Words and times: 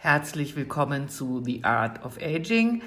Herzlich 0.00 0.54
willkommen 0.54 1.08
zu 1.08 1.42
The 1.44 1.64
Art 1.64 2.04
of 2.04 2.18
Aging. 2.22 2.82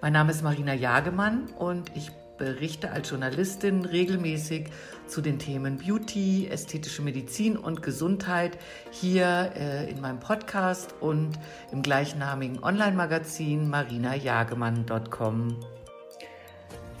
Mein 0.00 0.14
Name 0.14 0.32
ist 0.32 0.42
Marina 0.42 0.74
Jagemann 0.74 1.46
und 1.56 1.92
ich 1.94 2.10
berichte 2.38 2.90
als 2.90 3.08
Journalistin 3.08 3.84
regelmäßig 3.84 4.70
zu 5.06 5.20
den 5.20 5.38
Themen 5.38 5.78
Beauty, 5.78 6.48
ästhetische 6.50 7.02
Medizin 7.02 7.56
und 7.56 7.84
Gesundheit 7.84 8.58
hier 8.90 9.52
äh, 9.54 9.88
in 9.88 10.00
meinem 10.00 10.18
Podcast 10.18 10.92
und 10.98 11.38
im 11.70 11.82
gleichnamigen 11.82 12.60
Online-Magazin 12.64 13.68
marinajagemann.com. 13.68 15.60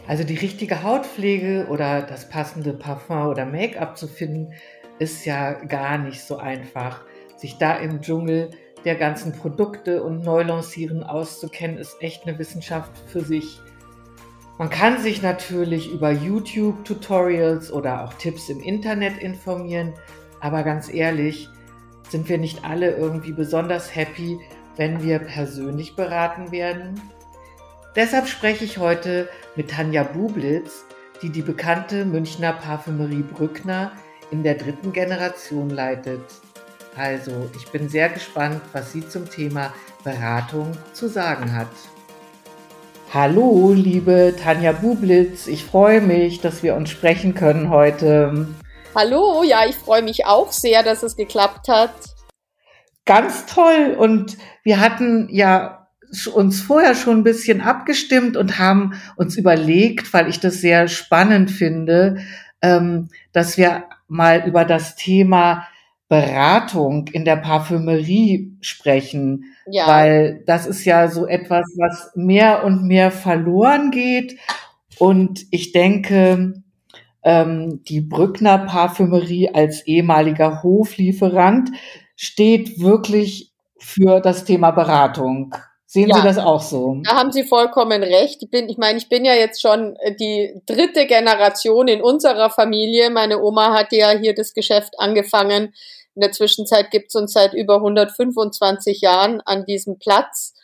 Also 0.06 0.22
die 0.22 0.36
richtige 0.36 0.84
Hautpflege 0.84 1.66
oder 1.68 2.02
das 2.02 2.28
passende 2.28 2.72
Parfum 2.72 3.26
oder 3.26 3.44
Make-up 3.44 3.98
zu 3.98 4.06
finden, 4.06 4.52
ist 5.00 5.24
ja 5.24 5.54
gar 5.54 5.98
nicht 5.98 6.22
so 6.22 6.36
einfach. 6.36 7.00
Sich 7.36 7.58
da 7.58 7.74
im 7.74 8.00
Dschungel 8.00 8.50
der 8.86 8.94
ganzen 8.94 9.32
Produkte 9.32 10.02
und 10.02 10.24
Neulancieren 10.24 11.02
auszukennen, 11.02 11.76
ist 11.76 12.00
echt 12.00 12.26
eine 12.26 12.38
Wissenschaft 12.38 12.92
für 13.08 13.20
sich. 13.20 13.60
Man 14.58 14.70
kann 14.70 15.02
sich 15.02 15.20
natürlich 15.20 15.90
über 15.92 16.12
YouTube-Tutorials 16.12 17.70
oder 17.72 18.04
auch 18.04 18.14
Tipps 18.14 18.48
im 18.48 18.60
Internet 18.60 19.18
informieren, 19.18 19.92
aber 20.40 20.62
ganz 20.62 20.88
ehrlich, 20.88 21.48
sind 22.08 22.28
wir 22.28 22.38
nicht 22.38 22.64
alle 22.64 22.96
irgendwie 22.96 23.32
besonders 23.32 23.94
happy, 23.94 24.38
wenn 24.76 25.02
wir 25.02 25.18
persönlich 25.18 25.96
beraten 25.96 26.52
werden? 26.52 27.00
Deshalb 27.96 28.28
spreche 28.28 28.64
ich 28.64 28.78
heute 28.78 29.28
mit 29.56 29.70
Tanja 29.70 30.04
Bublitz, 30.04 30.84
die 31.22 31.30
die 31.30 31.42
bekannte 31.42 32.04
Münchner 32.04 32.52
Parfümerie 32.52 33.22
Brückner 33.22 33.92
in 34.30 34.42
der 34.42 34.54
dritten 34.54 34.92
Generation 34.92 35.70
leitet. 35.70 36.22
Also, 36.98 37.50
ich 37.54 37.70
bin 37.70 37.90
sehr 37.90 38.08
gespannt, 38.08 38.62
was 38.72 38.92
sie 38.92 39.06
zum 39.06 39.28
Thema 39.28 39.74
Beratung 40.02 40.72
zu 40.94 41.08
sagen 41.08 41.54
hat. 41.54 41.68
Hallo, 43.12 43.74
liebe 43.74 44.34
Tanja 44.42 44.72
Bublitz. 44.72 45.46
Ich 45.46 45.62
freue 45.62 46.00
mich, 46.00 46.40
dass 46.40 46.62
wir 46.62 46.74
uns 46.74 46.88
sprechen 46.88 47.34
können 47.34 47.68
heute. 47.68 48.48
Hallo, 48.94 49.42
ja, 49.42 49.66
ich 49.68 49.76
freue 49.76 50.00
mich 50.00 50.24
auch 50.24 50.52
sehr, 50.52 50.82
dass 50.82 51.02
es 51.02 51.16
geklappt 51.16 51.68
hat. 51.68 51.92
Ganz 53.04 53.44
toll. 53.44 53.94
Und 53.98 54.38
wir 54.62 54.80
hatten 54.80 55.28
ja 55.30 55.88
uns 56.32 56.62
vorher 56.62 56.94
schon 56.94 57.18
ein 57.18 57.24
bisschen 57.24 57.60
abgestimmt 57.60 58.38
und 58.38 58.58
haben 58.58 58.94
uns 59.16 59.36
überlegt, 59.36 60.14
weil 60.14 60.30
ich 60.30 60.40
das 60.40 60.62
sehr 60.62 60.88
spannend 60.88 61.50
finde, 61.50 62.22
ähm, 62.62 63.10
dass 63.32 63.58
wir 63.58 63.84
mal 64.08 64.44
über 64.46 64.64
das 64.64 64.96
Thema 64.96 65.66
Beratung 66.08 67.08
in 67.08 67.24
der 67.24 67.36
Parfümerie 67.36 68.56
sprechen, 68.60 69.44
ja. 69.66 69.88
weil 69.88 70.44
das 70.46 70.66
ist 70.66 70.84
ja 70.84 71.08
so 71.08 71.26
etwas, 71.26 71.66
was 71.76 72.12
mehr 72.14 72.64
und 72.64 72.84
mehr 72.84 73.10
verloren 73.10 73.90
geht. 73.90 74.38
Und 74.98 75.46
ich 75.50 75.72
denke, 75.72 76.62
ähm, 77.24 77.82
die 77.88 78.00
Brückner 78.00 78.58
Parfümerie 78.58 79.50
als 79.52 79.84
ehemaliger 79.86 80.62
Hoflieferant 80.62 81.70
steht 82.14 82.80
wirklich 82.80 83.52
für 83.76 84.20
das 84.20 84.44
Thema 84.44 84.70
Beratung. 84.70 85.54
Sehen 85.86 86.08
ja, 86.08 86.16
Sie 86.16 86.22
das 86.22 86.38
auch 86.38 86.60
so? 86.60 87.00
Da 87.04 87.16
haben 87.16 87.32
Sie 87.32 87.44
vollkommen 87.44 88.02
recht. 88.02 88.42
Ich 88.42 88.50
bin, 88.50 88.68
ich 88.68 88.76
meine, 88.76 88.98
ich 88.98 89.08
bin 89.08 89.24
ja 89.24 89.34
jetzt 89.34 89.60
schon 89.60 89.96
die 90.20 90.60
dritte 90.66 91.06
Generation 91.06 91.88
in 91.88 92.00
unserer 92.00 92.50
Familie. 92.50 93.10
Meine 93.10 93.42
Oma 93.42 93.72
hat 93.72 93.92
ja 93.92 94.10
hier 94.10 94.34
das 94.34 94.52
Geschäft 94.52 94.94
angefangen 94.98 95.72
in 96.16 96.22
der 96.22 96.32
Zwischenzeit 96.32 96.90
gibt 96.90 97.08
es 97.08 97.14
uns 97.14 97.32
seit 97.32 97.54
über 97.54 97.76
125 97.76 99.02
Jahren 99.02 99.40
an 99.42 99.66
diesem 99.66 99.98
Platz. 99.98 100.54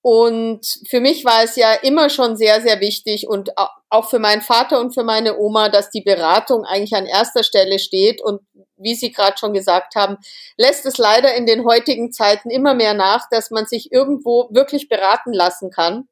Und 0.00 0.64
für 0.88 1.00
mich 1.00 1.24
war 1.24 1.42
es 1.42 1.56
ja 1.56 1.72
immer 1.74 2.08
schon 2.08 2.36
sehr, 2.36 2.62
sehr 2.62 2.80
wichtig 2.80 3.26
und 3.28 3.50
auch 3.90 4.08
für 4.08 4.20
meinen 4.20 4.42
Vater 4.42 4.80
und 4.80 4.94
für 4.94 5.02
meine 5.02 5.36
Oma, 5.36 5.68
dass 5.68 5.90
die 5.90 6.02
Beratung 6.02 6.64
eigentlich 6.64 6.94
an 6.94 7.06
erster 7.06 7.42
Stelle 7.42 7.80
steht. 7.80 8.22
Und 8.22 8.40
wie 8.76 8.94
Sie 8.94 9.10
gerade 9.10 9.36
schon 9.36 9.52
gesagt 9.52 9.96
haben, 9.96 10.18
lässt 10.56 10.86
es 10.86 10.96
leider 10.96 11.34
in 11.34 11.44
den 11.44 11.64
heutigen 11.64 12.12
Zeiten 12.12 12.50
immer 12.50 12.74
mehr 12.74 12.94
nach, 12.94 13.28
dass 13.28 13.50
man 13.50 13.66
sich 13.66 13.90
irgendwo 13.90 14.48
wirklich 14.52 14.88
beraten 14.88 15.32
lassen 15.32 15.70
kann 15.70 16.06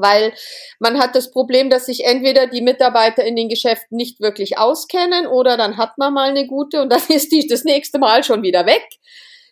weil 0.00 0.32
man 0.78 0.98
hat 0.98 1.14
das 1.14 1.30
Problem, 1.30 1.70
dass 1.70 1.86
sich 1.86 2.04
entweder 2.04 2.46
die 2.46 2.62
Mitarbeiter 2.62 3.24
in 3.24 3.36
den 3.36 3.48
Geschäften 3.48 3.96
nicht 3.96 4.20
wirklich 4.20 4.58
auskennen 4.58 5.26
oder 5.26 5.56
dann 5.56 5.76
hat 5.76 5.98
man 5.98 6.14
mal 6.14 6.30
eine 6.30 6.46
gute 6.46 6.82
und 6.82 6.90
dann 6.90 7.02
ist 7.08 7.32
die 7.32 7.46
das 7.46 7.64
nächste 7.64 7.98
Mal 7.98 8.24
schon 8.24 8.42
wieder 8.42 8.66
weg. 8.66 8.86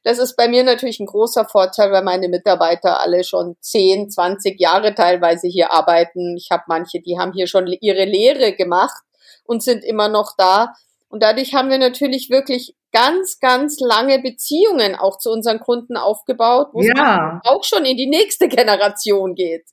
Das 0.07 0.19
ist 0.19 0.37
bei 0.37 0.47
mir 0.47 0.63
natürlich 0.63 1.01
ein 1.01 1.07
großer 1.07 1.47
Vorteil, 1.47 1.91
weil 1.91 2.05
meine 2.05 2.29
Mitarbeiter 2.29 3.01
alle 3.01 3.25
schon 3.25 3.57
10, 3.61 4.09
20 4.09 4.61
Jahre 4.61 4.95
teilweise 4.95 5.49
hier 5.49 5.73
arbeiten. 5.73 6.37
Ich 6.37 6.51
habe 6.53 6.63
manche, 6.69 7.01
die 7.01 7.19
haben 7.19 7.33
hier 7.33 7.49
schon 7.49 7.67
ihre 7.67 8.05
Lehre 8.05 8.53
gemacht 8.53 9.03
und 9.43 9.65
sind 9.65 9.83
immer 9.83 10.09
noch 10.09 10.35
da. 10.39 10.75
Und 11.09 11.25
dadurch 11.25 11.55
haben 11.55 11.71
wir 11.71 11.79
natürlich 11.79 12.31
wirklich 12.31 12.77
ganz, 12.93 13.41
ganz 13.41 13.81
lange 13.81 14.21
Beziehungen 14.21 14.95
auch 14.95 15.19
zu 15.19 15.31
unseren 15.31 15.59
Kunden 15.59 15.97
aufgebaut, 15.97 16.69
wo 16.73 16.83
ja. 16.83 17.41
es 17.43 17.51
auch 17.51 17.65
schon 17.65 17.85
in 17.85 17.97
die 17.97 18.09
nächste 18.09 18.47
Generation 18.47 19.35
geht 19.35 19.65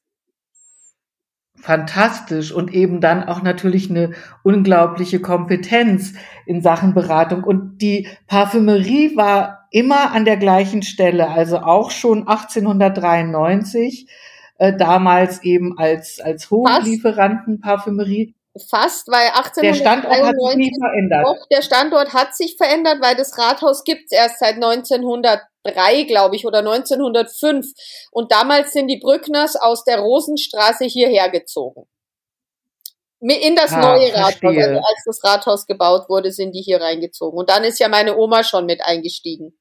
fantastisch 1.63 2.51
und 2.51 2.73
eben 2.73 2.99
dann 2.99 3.23
auch 3.23 3.41
natürlich 3.41 3.89
eine 3.89 4.11
unglaubliche 4.43 5.21
Kompetenz 5.21 6.13
in 6.45 6.61
Sachen 6.61 6.93
Beratung. 6.93 7.45
Und 7.45 7.77
die 7.77 8.09
Parfümerie 8.27 9.15
war 9.15 9.69
immer 9.71 10.11
an 10.11 10.25
der 10.25 10.35
gleichen 10.35 10.83
Stelle, 10.83 11.29
also 11.29 11.59
auch 11.59 11.89
schon 11.89 12.27
1893, 12.27 14.09
äh, 14.57 14.75
damals 14.75 15.41
eben 15.43 15.77
als, 15.77 16.19
als 16.19 16.51
Hochlieferantenparfümerie. 16.51 18.35
Fast, 18.69 19.07
weil 19.07 19.29
1893, 19.29 19.57
der 19.61 19.73
Standort 19.73 20.13
hat 20.13 20.35
sich 20.35 20.55
nie 20.55 20.71
verändert. 20.79 21.25
Doch, 21.25 21.47
der 21.49 21.61
Standort 21.63 22.13
hat 22.13 22.35
sich 22.35 22.55
verändert, 22.55 23.01
weil 23.01 23.15
das 23.15 23.35
Rathaus 23.37 23.83
gibt's 23.83 24.11
erst 24.11 24.39
seit 24.39 24.55
1903, 24.55 26.03
glaube 26.03 26.35
ich, 26.35 26.45
oder 26.45 26.59
1905. 26.59 27.65
Und 28.11 28.31
damals 28.31 28.73
sind 28.73 28.89
die 28.89 28.99
Brückners 28.99 29.55
aus 29.55 29.83
der 29.85 29.99
Rosenstraße 29.99 30.85
hierher 30.85 31.29
gezogen. 31.29 31.87
In 33.21 33.55
das 33.55 33.71
ah, 33.71 33.79
neue 33.79 34.13
Rathaus, 34.13 34.43
also 34.43 34.77
als 34.77 35.03
das 35.05 35.23
Rathaus 35.23 35.65
gebaut 35.65 36.09
wurde, 36.09 36.31
sind 36.31 36.51
die 36.53 36.61
hier 36.61 36.79
reingezogen. 36.79 37.39
Und 37.39 37.49
dann 37.49 37.63
ist 37.63 37.79
ja 37.79 37.87
meine 37.87 38.17
Oma 38.17 38.43
schon 38.43 38.65
mit 38.65 38.81
eingestiegen. 38.85 39.57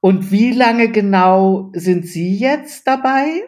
Und 0.00 0.30
wie 0.32 0.52
lange 0.52 0.90
genau 0.90 1.70
sind 1.74 2.06
Sie 2.06 2.36
jetzt 2.36 2.86
dabei? 2.86 3.46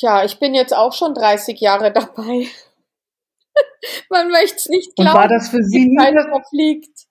Ja, 0.00 0.24
ich 0.24 0.38
bin 0.38 0.54
jetzt 0.54 0.74
auch 0.74 0.92
schon 0.92 1.12
30 1.12 1.60
Jahre 1.60 1.92
dabei. 1.92 2.46
Man 4.10 4.28
möchte 4.30 4.56
es 4.56 4.68
nicht 4.68 4.94
glauben. 4.94 5.10
Und 5.10 5.16
war 5.16 5.28
das 5.28 5.48
für 5.48 5.62
Sie 5.62 5.86
nie 5.86 5.98
eine, 5.98 6.22
verfliegt. 6.22 7.06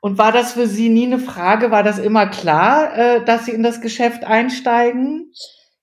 Und 0.00 0.18
war 0.18 0.32
das 0.32 0.52
für 0.52 0.66
Sie 0.66 0.88
nie 0.88 1.06
eine 1.06 1.20
Frage? 1.20 1.70
War 1.70 1.84
das 1.84 1.98
immer 1.98 2.26
klar, 2.26 2.96
äh, 2.96 3.24
dass 3.24 3.46
Sie 3.46 3.52
in 3.52 3.62
das 3.62 3.80
Geschäft 3.80 4.24
einsteigen? 4.24 5.32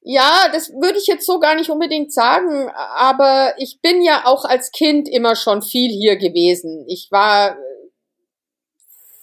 Ja, 0.01 0.49
das 0.51 0.69
würde 0.69 0.99
ich 0.99 1.07
jetzt 1.07 1.25
so 1.25 1.39
gar 1.39 1.55
nicht 1.55 1.69
unbedingt 1.69 2.13
sagen, 2.13 2.69
aber 2.69 3.55
ich 3.57 3.79
bin 3.81 4.03
ja 4.03 4.25
auch 4.25 4.45
als 4.45 4.71
Kind 4.71 5.09
immer 5.09 5.35
schon 5.35 5.61
viel 5.61 5.91
hier 5.91 6.17
gewesen. 6.17 6.85
Ich 6.87 7.07
war 7.09 7.57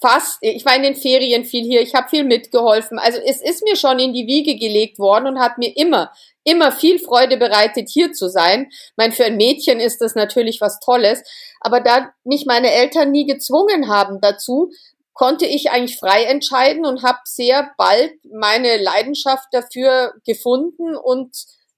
fast, 0.03 0.39
ich 0.43 0.67
war 0.67 0.77
in 0.77 0.83
den 0.83 0.97
Ferien 0.97 1.45
viel 1.45 1.65
hier, 1.65 1.81
ich 1.81 1.95
habe 1.95 2.09
viel 2.09 2.25
mitgeholfen. 2.25 2.99
Also 2.99 3.19
es 3.25 3.41
ist 3.41 3.65
mir 3.65 3.77
schon 3.77 3.99
in 3.99 4.13
die 4.13 4.27
Wiege 4.27 4.57
gelegt 4.57 4.99
worden 4.99 5.27
und 5.27 5.39
hat 5.39 5.57
mir 5.57 5.75
immer, 5.77 6.13
immer 6.45 6.73
viel 6.73 6.99
Freude 6.99 7.39
bereitet, 7.39 7.89
hier 7.89 8.13
zu 8.13 8.29
sein. 8.29 8.67
Ich 8.71 8.93
meine, 8.97 9.13
für 9.13 9.25
ein 9.25 9.37
Mädchen 9.37 9.81
ist 9.81 10.03
das 10.03 10.15
natürlich 10.15 10.61
was 10.61 10.81
Tolles. 10.81 11.23
Aber 11.61 11.81
da 11.81 12.13
mich 12.25 12.45
meine 12.45 12.73
Eltern 12.73 13.13
nie 13.13 13.25
gezwungen 13.25 13.89
haben 13.89 14.21
dazu, 14.21 14.71
konnte 15.15 15.47
ich 15.47 15.71
eigentlich 15.71 15.99
frei 15.99 16.25
entscheiden 16.25 16.85
und 16.85 17.03
habe 17.03 17.21
sehr 17.25 17.71
bald 17.79 18.13
meine 18.25 18.83
Leidenschaft 18.83 19.47
dafür 19.53 20.15
gefunden 20.27 20.97
und 20.97 21.37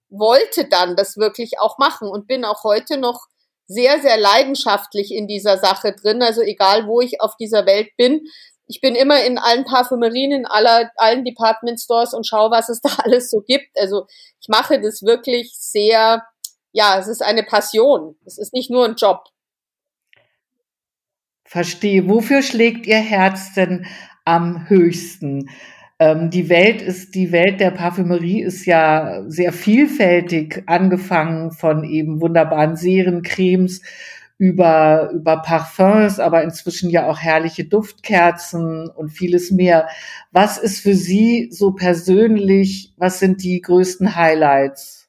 wollte 0.09 0.65
dann 0.65 0.97
das 0.97 1.17
wirklich 1.17 1.59
auch 1.59 1.79
machen 1.79 2.09
und 2.09 2.27
bin 2.27 2.45
auch 2.45 2.65
heute 2.65 2.97
noch 2.97 3.27
sehr, 3.67 4.01
sehr 4.01 4.17
leidenschaftlich 4.17 5.13
in 5.13 5.27
dieser 5.27 5.59
Sache 5.59 5.95
drin. 5.95 6.23
Also 6.23 6.43
egal, 6.43 6.87
wo 6.87 7.01
ich 7.01 7.21
auf 7.21 7.37
dieser 7.37 7.67
Welt 7.67 7.89
bin, 7.97 8.27
ich 8.67 8.81
bin 8.81 8.95
immer 8.95 9.23
in 9.25 9.39
allen 9.39 9.65
Parfümerien, 9.65 10.33
in 10.33 10.47
aller, 10.47 10.91
allen 10.97 11.25
Department 11.25 11.81
Stores 11.81 12.15
und 12.15 12.27
schaue, 12.27 12.51
was 12.51 12.69
es 12.69 12.81
da 12.83 12.91
alles 12.99 13.31
so 13.31 13.41
gibt. 13.41 13.79
Also 13.79 14.07
ich 14.41 14.49
mache 14.49 14.81
das 14.81 15.03
wirklich 15.03 15.53
sehr, 15.57 16.25
ja, 16.73 16.99
es 16.99 17.09
ist 17.09 17.23
eine 17.23 17.43
Passion. 17.43 18.17
Es 18.25 18.39
ist 18.39 18.53
nicht 18.53 18.71
nur 18.71 18.85
ein 18.85 18.97
Job. 18.97 19.25
Verstehe. 21.45 22.09
Wofür 22.09 22.43
schlägt 22.43 22.87
Ihr 22.87 22.99
Herz 22.99 23.55
denn 23.55 23.87
am 24.25 24.69
höchsten? 24.69 25.51
Ähm, 25.99 26.31
die 26.31 26.49
Welt 26.49 26.83
ist, 26.83 27.15
die 27.15 27.31
Welt 27.31 27.61
der 27.61 27.71
Parfümerie 27.71 28.43
ist 28.43 28.67
ja 28.67 29.23
sehr 29.29 29.53
vielfältig, 29.53 30.63
angefangen 30.67 31.53
von 31.53 31.85
eben 31.85 32.21
wunderbaren 32.21 32.77
Serien, 32.77 33.23
Cremes, 33.23 33.81
über, 34.37 35.11
über 35.13 35.43
Parfums, 35.43 36.19
aber 36.19 36.43
inzwischen 36.43 36.91
ja 36.91 37.09
auch 37.09 37.19
herrliche 37.19 37.65
Duftkerzen 37.65 38.91
und 38.91 39.11
vieles 39.11 39.51
mehr. 39.51 39.89
Was 40.33 40.59
ist 40.59 40.81
für 40.81 40.95
Sie 40.95 41.49
so 41.53 41.71
persönlich, 41.71 42.93
was 42.97 43.21
sind 43.21 43.43
die 43.45 43.61
größten 43.61 44.17
Highlights? 44.17 45.09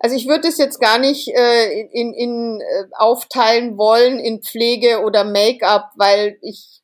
Also 0.00 0.16
ich 0.16 0.26
würde 0.26 0.48
es 0.48 0.58
jetzt 0.58 0.80
gar 0.80 0.98
nicht 0.98 1.28
äh, 1.28 1.80
in, 1.92 2.12
in 2.14 2.60
äh, 2.60 2.84
aufteilen 2.98 3.78
wollen 3.78 4.18
in 4.18 4.42
Pflege 4.42 5.02
oder 5.04 5.24
Make-up, 5.24 5.92
weil 5.96 6.38
ich 6.42 6.80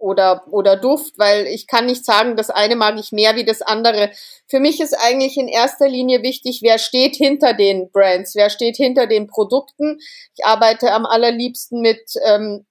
oder, 0.00 0.44
oder 0.50 0.76
Duft, 0.76 1.18
weil 1.18 1.46
ich 1.46 1.66
kann 1.66 1.86
nicht 1.86 2.04
sagen, 2.04 2.34
das 2.34 2.50
eine 2.50 2.74
mag 2.74 2.98
ich 2.98 3.12
mehr 3.12 3.36
wie 3.36 3.44
das 3.44 3.60
andere. 3.62 4.10
Für 4.48 4.58
mich 4.58 4.80
ist 4.80 4.94
eigentlich 4.94 5.36
in 5.36 5.46
erster 5.46 5.88
Linie 5.88 6.22
wichtig, 6.22 6.60
wer 6.62 6.78
steht 6.78 7.16
hinter 7.16 7.52
den 7.52 7.90
Brands, 7.92 8.34
wer 8.34 8.48
steht 8.50 8.76
hinter 8.76 9.06
den 9.06 9.26
Produkten. 9.26 9.98
Ich 10.36 10.44
arbeite 10.44 10.92
am 10.92 11.04
allerliebsten 11.04 11.80
mit 11.82 12.00
ähm, 12.24 12.66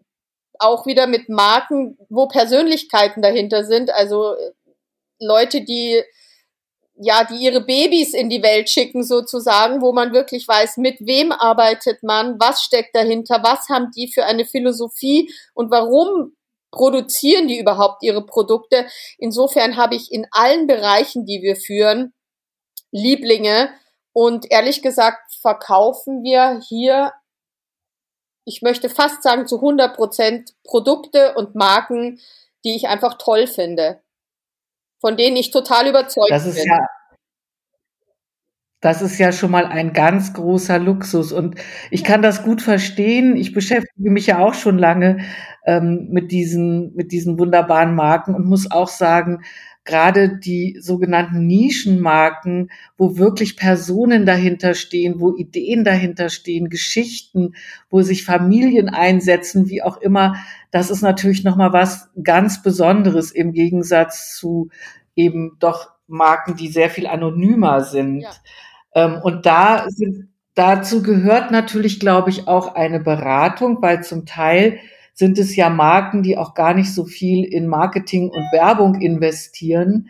auch 0.58 0.86
wieder 0.86 1.08
mit 1.08 1.30
Marken, 1.30 1.98
wo 2.10 2.28
Persönlichkeiten 2.28 3.22
dahinter 3.22 3.64
sind, 3.64 3.92
also 3.92 4.34
äh, 4.34 4.52
Leute, 5.20 5.62
die 5.62 6.04
ja, 7.02 7.24
die 7.24 7.38
ihre 7.38 7.62
Babys 7.62 8.14
in 8.14 8.30
die 8.30 8.44
Welt 8.44 8.70
schicken 8.70 9.06
sozusagen, 9.06 9.82
wo 9.82 9.94
man 9.94 10.12
wirklich 10.12 10.46
weiß, 10.46 10.76
mit 10.78 10.98
wem 11.00 11.32
arbeitet 11.32 12.04
man, 12.04 12.38
was 12.42 12.62
steckt 12.62 12.94
dahinter, 12.94 13.42
was 13.42 13.70
haben 13.70 13.90
die 13.96 14.12
für 14.12 14.26
eine 14.26 14.44
Philosophie 14.44 15.32
und 15.54 15.72
warum 15.72 16.34
produzieren 16.72 17.48
die 17.48 17.60
überhaupt 17.60 18.04
ihre 18.04 18.26
Produkte. 18.26 18.88
Insofern 19.18 19.78
habe 19.78 19.96
ich 19.96 20.12
in 20.12 20.28
allen 20.32 20.68
Bereichen, 20.68 21.26
die 21.26 21.42
wir 21.42 21.56
führen, 21.56 22.14
Lieblinge. 22.92 23.70
Und 24.14 24.52
ehrlich 24.52 24.82
gesagt 24.82 25.34
verkaufen 25.42 26.24
wir 26.24 26.60
hier, 26.68 27.14
ich 28.46 28.62
möchte 28.62 28.90
fast 28.90 29.24
sagen, 29.24 29.48
zu 29.48 29.58
100 29.58 29.96
Prozent 29.96 30.54
Produkte 30.64 31.36
und 31.36 31.56
Marken, 31.56 32.20
die 32.64 32.76
ich 32.76 32.88
einfach 32.88 33.18
toll 33.18 33.48
finde. 33.48 34.02
Von 35.00 35.16
denen 35.16 35.38
ich 35.38 35.52
total 35.52 35.88
überzeugt 35.88 36.32
das 36.32 36.46
ist 36.46 36.56
bin. 36.56 36.66
Ja 36.66 36.88
das 38.82 39.02
ist 39.02 39.18
ja 39.18 39.32
schon 39.32 39.52
mal 39.52 39.66
ein 39.66 39.92
ganz 39.94 40.34
großer 40.34 40.80
Luxus 40.80 41.34
und 41.34 41.56
ich 41.92 42.04
kann 42.04 42.22
das 42.22 42.44
gut 42.44 42.62
verstehen. 42.62 43.36
Ich 43.36 43.54
beschäftige 43.54 44.10
mich 44.10 44.28
ja 44.28 44.40
auch 44.40 44.54
schon 44.54 44.78
lange 44.78 45.18
ähm, 45.66 46.08
mit 46.12 46.32
diesen 46.32 46.94
mit 46.96 47.12
diesen 47.12 47.38
wunderbaren 47.38 47.94
Marken 47.94 48.34
und 48.36 48.46
muss 48.46 48.72
auch 48.72 48.88
sagen, 48.88 49.42
gerade 49.90 50.38
die 50.38 50.78
sogenannten 50.80 51.48
Nischenmarken, 51.48 52.70
wo 52.98 53.18
wirklich 53.18 53.58
Personen 53.58 54.26
dahinter 54.26 54.76
stehen, 54.76 55.20
wo 55.20 55.36
Ideen 55.36 55.84
dahinter 55.84 56.30
stehen, 56.30 56.70
Geschichten, 56.70 57.56
wo 57.90 58.02
sich 58.02 58.24
Familien 58.24 58.88
einsetzen, 58.88 59.68
wie 59.68 59.82
auch 59.82 59.98
immer, 59.98 60.36
das 60.72 60.92
ist 60.92 61.02
natürlich 61.02 61.44
noch 61.44 61.56
mal 61.56 61.74
was 61.74 62.10
ganz 62.24 62.62
Besonderes 62.62 63.32
im 63.32 63.52
Gegensatz 63.52 64.36
zu 64.38 64.70
eben 65.16 65.58
doch 65.60 65.90
Marken, 66.08 66.56
die 66.56 66.68
sehr 66.68 66.90
viel 66.90 67.08
anonymer 67.08 67.84
sind. 67.84 68.22
Ja. 68.22 68.32
Ähm, 68.96 69.20
und 69.24 69.46
da 69.46 69.86
sind, 69.90 70.30
dazu 70.56 71.04
gehört 71.04 71.52
natürlich, 71.52 72.00
glaube 72.00 72.30
ich, 72.30 72.48
auch 72.48 72.76
eine 72.76 73.00
Beratung, 73.00 73.82
weil 73.82 74.04
zum 74.04 74.26
Teil 74.26 74.80
sind 75.14 75.38
es 75.38 75.56
ja 75.56 75.70
Marken, 75.70 76.24
die 76.24 76.38
auch 76.38 76.54
gar 76.54 76.74
nicht 76.74 76.94
so 76.94 77.06
viel 77.06 77.44
in 77.44 77.68
Marketing 77.68 78.30
und 78.30 78.52
Werbung 78.52 78.96
investieren. 79.02 80.10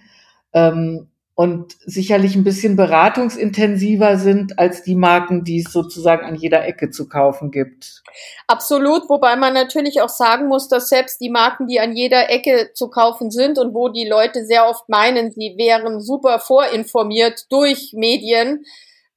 Ähm, 0.53 1.08
und 1.39 1.77
sicherlich 1.85 2.35
ein 2.35 2.43
bisschen 2.43 2.75
beratungsintensiver 2.75 4.17
sind 4.17 4.59
als 4.59 4.83
die 4.83 4.95
Marken, 4.95 5.45
die 5.45 5.59
es 5.61 5.71
sozusagen 5.71 6.25
an 6.25 6.35
jeder 6.35 6.67
Ecke 6.67 6.89
zu 6.89 7.07
kaufen 7.07 7.49
gibt. 7.49 8.03
Absolut, 8.47 9.09
wobei 9.09 9.37
man 9.37 9.53
natürlich 9.53 10.01
auch 10.01 10.09
sagen 10.09 10.49
muss, 10.49 10.67
dass 10.67 10.89
selbst 10.89 11.21
die 11.21 11.29
Marken, 11.29 11.67
die 11.67 11.79
an 11.79 11.95
jeder 11.95 12.29
Ecke 12.29 12.71
zu 12.73 12.89
kaufen 12.89 13.31
sind 13.31 13.57
und 13.57 13.73
wo 13.73 13.87
die 13.87 14.05
Leute 14.05 14.45
sehr 14.45 14.67
oft 14.67 14.89
meinen, 14.89 15.31
sie 15.31 15.55
wären 15.57 16.01
super 16.01 16.39
vorinformiert 16.39 17.45
durch 17.49 17.93
Medien, 17.93 18.65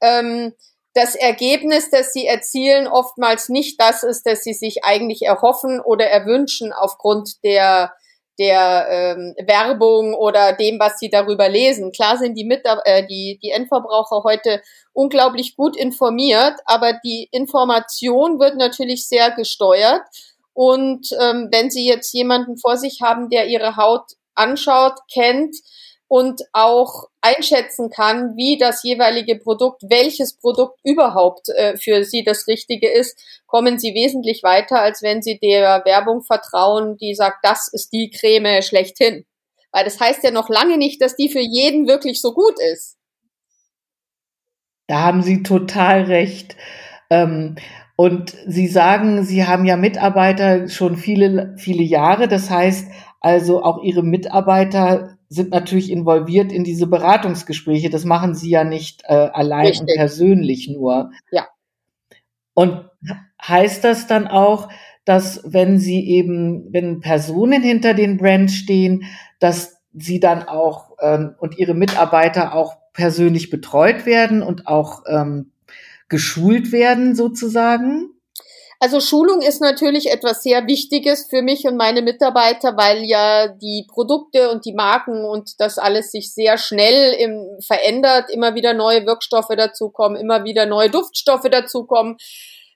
ähm, 0.01 0.53
das 0.95 1.17
Ergebnis, 1.17 1.91
das 1.91 2.13
sie 2.13 2.29
erzielen, 2.29 2.87
oftmals 2.87 3.49
nicht 3.49 3.81
das 3.81 4.05
ist, 4.05 4.27
das 4.27 4.45
sie 4.45 4.55
sich 4.55 4.85
eigentlich 4.85 5.23
erhoffen 5.23 5.81
oder 5.81 6.07
erwünschen 6.07 6.73
aufgrund 6.73 7.43
der 7.43 7.91
der 8.39 8.87
ähm, 8.91 9.35
Werbung 9.47 10.15
oder 10.15 10.53
dem, 10.53 10.79
was 10.79 10.99
sie 10.99 11.11
darüber 11.11 11.49
lesen. 11.49 11.93
Klar 11.93 12.17
sind 12.17 12.35
die, 12.37 12.45
Mit 12.45 12.63
äh, 12.85 13.07
die, 13.07 13.39
die 13.43 13.51
Endverbraucher 13.51 14.23
heute 14.25 14.63
unglaublich 14.93 15.57
gut 15.57 15.77
informiert, 15.77 16.55
aber 16.65 16.95
die 17.05 17.29
Information 17.31 18.39
wird 18.39 18.57
natürlich 18.57 19.07
sehr 19.07 19.31
gesteuert. 19.31 20.03
Und 20.55 21.09
ähm, 21.21 21.49
wenn 21.51 21.71
Sie 21.71 21.87
jetzt 21.87 22.13
jemanden 22.13 22.59
vor 22.59 22.77
sich 22.77 23.01
haben, 23.01 23.31
der 23.31 23.47
Ihre 23.47 23.77
Haut 23.77 24.13
anschaut, 24.35 24.99
kennt, 25.13 25.57
und 26.13 26.43
auch 26.53 27.09
einschätzen 27.23 27.89
kann, 27.89 28.37
wie 28.37 28.59
das 28.59 28.83
jeweilige 28.83 29.37
Produkt, 29.37 29.83
welches 29.89 30.37
Produkt 30.37 30.79
überhaupt 30.85 31.49
äh, 31.49 31.79
für 31.79 32.05
Sie 32.05 32.23
das 32.23 32.47
Richtige 32.47 32.87
ist, 32.87 33.19
kommen 33.47 33.79
Sie 33.79 33.95
wesentlich 33.95 34.43
weiter, 34.43 34.83
als 34.83 35.03
wenn 35.03 35.23
Sie 35.23 35.39
der 35.39 35.81
Werbung 35.87 36.21
vertrauen, 36.21 36.99
die 36.99 37.15
sagt, 37.15 37.39
das 37.43 37.67
ist 37.73 37.95
die 37.95 38.11
Creme 38.11 38.61
schlechthin. 38.61 39.25
Weil 39.71 39.85
das 39.87 39.99
heißt 40.01 40.23
ja 40.23 40.31
noch 40.31 40.51
lange 40.51 40.77
nicht, 40.77 41.01
dass 41.01 41.17
die 41.17 41.31
für 41.31 41.41
jeden 41.41 41.89
wirklich 41.89 42.21
so 42.21 42.35
gut 42.35 42.57
ist. 42.75 42.99
Da 44.89 45.01
haben 45.01 45.23
Sie 45.23 45.43
total 45.43 46.03
recht. 46.03 46.57
Ähm, 47.09 47.57
und 47.97 48.37
Sie 48.47 48.69
sagen, 48.69 49.25
Sie 49.25 49.47
haben 49.47 49.65
ja 49.65 49.79
Mitarbeiter 49.79 50.69
schon 50.69 50.99
viele, 50.99 51.55
viele 51.57 51.85
Jahre. 51.85 52.29
Das 52.29 52.51
heißt 52.51 52.91
also 53.23 53.63
auch 53.63 53.83
Ihre 53.83 54.03
Mitarbeiter 54.03 55.17
sind 55.33 55.51
natürlich 55.51 55.91
involviert 55.91 56.53
in 56.53 56.63
diese 56.63 56.87
Beratungsgespräche. 56.87 57.89
Das 57.91 58.05
machen 58.05 58.35
sie 58.35 58.51
ja 58.51 58.65
nicht 58.65 59.03
äh, 59.05 59.15
allein 59.15 59.67
Richtig. 59.67 59.81
und 59.81 59.97
persönlich 59.97 60.69
nur. 60.69 61.11
Ja. 61.31 61.49
Und 62.55 62.85
heißt 63.41 63.83
das 63.83 64.07
dann 64.07 64.29
auch, 64.29 64.69
dass 65.05 65.41
wenn 65.45 65.79
sie 65.79 66.07
eben, 66.07 66.73
wenn 66.73 67.01
Personen 67.01 67.63
hinter 67.63 67.95
den 67.95 68.19
Brands 68.19 68.55
stehen, 68.55 69.05
dass 69.41 69.79
sie 69.95 70.21
dann 70.21 70.43
auch 70.43 70.97
ähm, 71.01 71.35
und 71.39 71.59
ihre 71.59 71.75
Mitarbeiter 71.75 72.55
auch 72.55 72.77
persönlich 72.93 73.51
betreut 73.51 74.05
werden 74.07 74.43
und 74.43 74.67
auch 74.67 75.03
ähm, 75.09 75.53
geschult 76.09 76.73
werden 76.73 77.15
sozusagen? 77.15 78.11
Also 78.83 78.99
Schulung 78.99 79.43
ist 79.43 79.61
natürlich 79.61 80.11
etwas 80.11 80.43
sehr 80.43 80.67
Wichtiges 80.67 81.29
für 81.31 81.41
mich 81.41 81.67
und 81.69 81.77
meine 81.77 82.03
Mitarbeiter, 82.03 82.77
weil 82.77 83.05
ja 83.05 83.47
die 83.47 83.87
Produkte 83.89 84.51
und 84.51 84.65
die 84.65 84.73
Marken 84.73 85.25
und 85.25 85.53
das 85.61 85.79
alles 85.79 86.11
sich 86.11 86.35
sehr 86.35 86.59
schnell 86.59 87.13
im, 87.13 87.47
verändert, 87.65 88.29
immer 88.29 88.57
wieder 88.57 88.75
neue 88.75 89.07
Wirkstoffe 89.07 89.55
dazukommen, 89.57 90.21
immer 90.21 90.43
wieder 90.43 90.67
neue 90.67 90.91
Duftstoffe 90.91 91.49
dazukommen. 91.49 92.17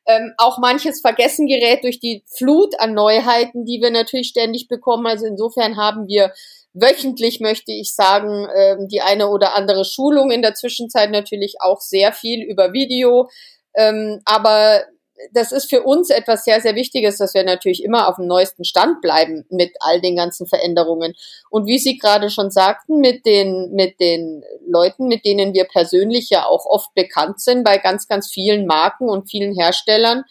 Ähm, 0.06 0.32
auch 0.38 0.58
manches 0.58 1.00
vergessen 1.00 1.48
gerät 1.48 1.82
durch 1.82 1.98
die 1.98 2.22
Flut 2.38 2.78
an 2.78 2.94
Neuheiten, 2.94 3.64
die 3.64 3.80
wir 3.82 3.90
natürlich 3.90 4.28
ständig 4.28 4.68
bekommen. 4.68 5.08
Also 5.08 5.26
insofern 5.26 5.76
haben 5.76 6.06
wir 6.06 6.32
wöchentlich, 6.72 7.40
möchte 7.40 7.72
ich 7.72 7.96
sagen, 7.96 8.46
ähm, 8.54 8.86
die 8.86 9.00
eine 9.00 9.26
oder 9.26 9.56
andere 9.56 9.84
Schulung. 9.84 10.30
In 10.30 10.42
der 10.42 10.54
Zwischenzeit 10.54 11.10
natürlich 11.10 11.56
auch 11.58 11.80
sehr 11.80 12.12
viel 12.12 12.44
über 12.44 12.72
Video. 12.72 13.28
Ähm, 13.74 14.20
aber 14.24 14.84
das 15.32 15.52
ist 15.52 15.68
für 15.68 15.82
uns 15.82 16.10
etwas 16.10 16.44
sehr, 16.44 16.60
sehr 16.60 16.74
Wichtiges, 16.74 17.18
dass 17.18 17.34
wir 17.34 17.44
natürlich 17.44 17.82
immer 17.82 18.08
auf 18.08 18.16
dem 18.16 18.26
neuesten 18.26 18.64
Stand 18.64 19.00
bleiben 19.00 19.44
mit 19.50 19.72
all 19.80 20.00
den 20.00 20.16
ganzen 20.16 20.46
Veränderungen. 20.46 21.14
Und 21.50 21.66
wie 21.66 21.78
Sie 21.78 21.98
gerade 21.98 22.30
schon 22.30 22.50
sagten, 22.50 23.00
mit 23.00 23.26
den, 23.26 23.72
mit 23.72 23.98
den 24.00 24.44
Leuten, 24.66 25.08
mit 25.08 25.24
denen 25.24 25.54
wir 25.54 25.64
persönlich 25.64 26.30
ja 26.30 26.46
auch 26.46 26.66
oft 26.66 26.94
bekannt 26.94 27.40
sind, 27.40 27.64
bei 27.64 27.78
ganz, 27.78 28.08
ganz 28.08 28.30
vielen 28.30 28.66
Marken 28.66 29.08
und 29.08 29.30
vielen 29.30 29.54
Herstellern, 29.54 30.24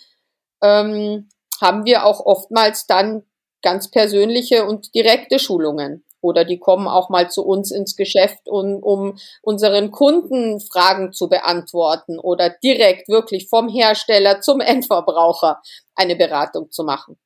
ähm, 0.62 1.30
haben 1.62 1.86
wir 1.86 2.06
auch 2.06 2.25
oftmals 2.25 2.86
dann 2.86 3.24
ganz 3.62 3.89
persönliche 3.89 4.65
und 4.65 4.94
direkte 4.94 5.39
Schulungen. 5.39 6.05
Oder 6.25 6.44
die 6.44 6.58
kommen 6.58 6.88
auch 6.88 7.10
mal 7.10 7.29
zu 7.29 7.46
uns 7.46 7.70
ins 7.70 7.96
Geschäft, 7.96 8.48
um, 8.48 8.82
um 8.82 9.17
unseren 9.44 9.91
Kunden 9.91 10.60
Fragen 10.60 11.13
zu 11.13 11.29
beantworten 11.29 12.17
oder 12.17 12.50
direkt 12.50 13.08
wirklich 13.10 13.48
vom 13.48 13.70
Hersteller 13.70 14.41
zum 14.41 14.60
Endverbraucher 14.60 15.62
eine 15.94 16.15
Beratung 16.15 16.72
zu 16.72 16.84
machen. 16.84 17.17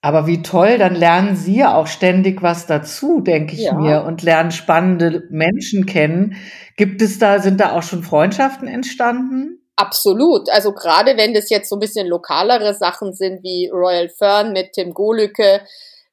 Aber 0.00 0.26
wie 0.26 0.40
toll, 0.40 0.78
dann 0.78 0.94
lernen 0.94 1.36
Sie 1.36 1.58
ja 1.58 1.76
auch 1.76 1.86
ständig 1.86 2.42
was 2.42 2.66
dazu, 2.66 3.20
denke 3.20 3.54
ich 3.54 3.64
ja. 3.64 3.74
mir, 3.74 4.04
und 4.04 4.22
lernen 4.22 4.52
spannende 4.52 5.24
Menschen 5.30 5.84
kennen. 5.84 6.36
Gibt 6.76 7.02
es 7.02 7.18
da, 7.18 7.40
sind 7.40 7.60
da 7.60 7.72
auch 7.72 7.82
schon 7.82 8.04
Freundschaften 8.04 8.68
entstanden? 8.68 9.60
Absolut. 9.76 10.48
Also 10.50 10.72
gerade 10.72 11.18
wenn 11.18 11.34
das 11.34 11.50
jetzt 11.50 11.68
so 11.68 11.76
ein 11.76 11.80
bisschen 11.80 12.06
lokalere 12.06 12.72
Sachen 12.72 13.12
sind 13.12 13.42
wie 13.42 13.68
Royal 13.70 14.08
Fern 14.08 14.52
mit 14.52 14.72
Tim 14.72 14.94
Golücke, 14.94 15.60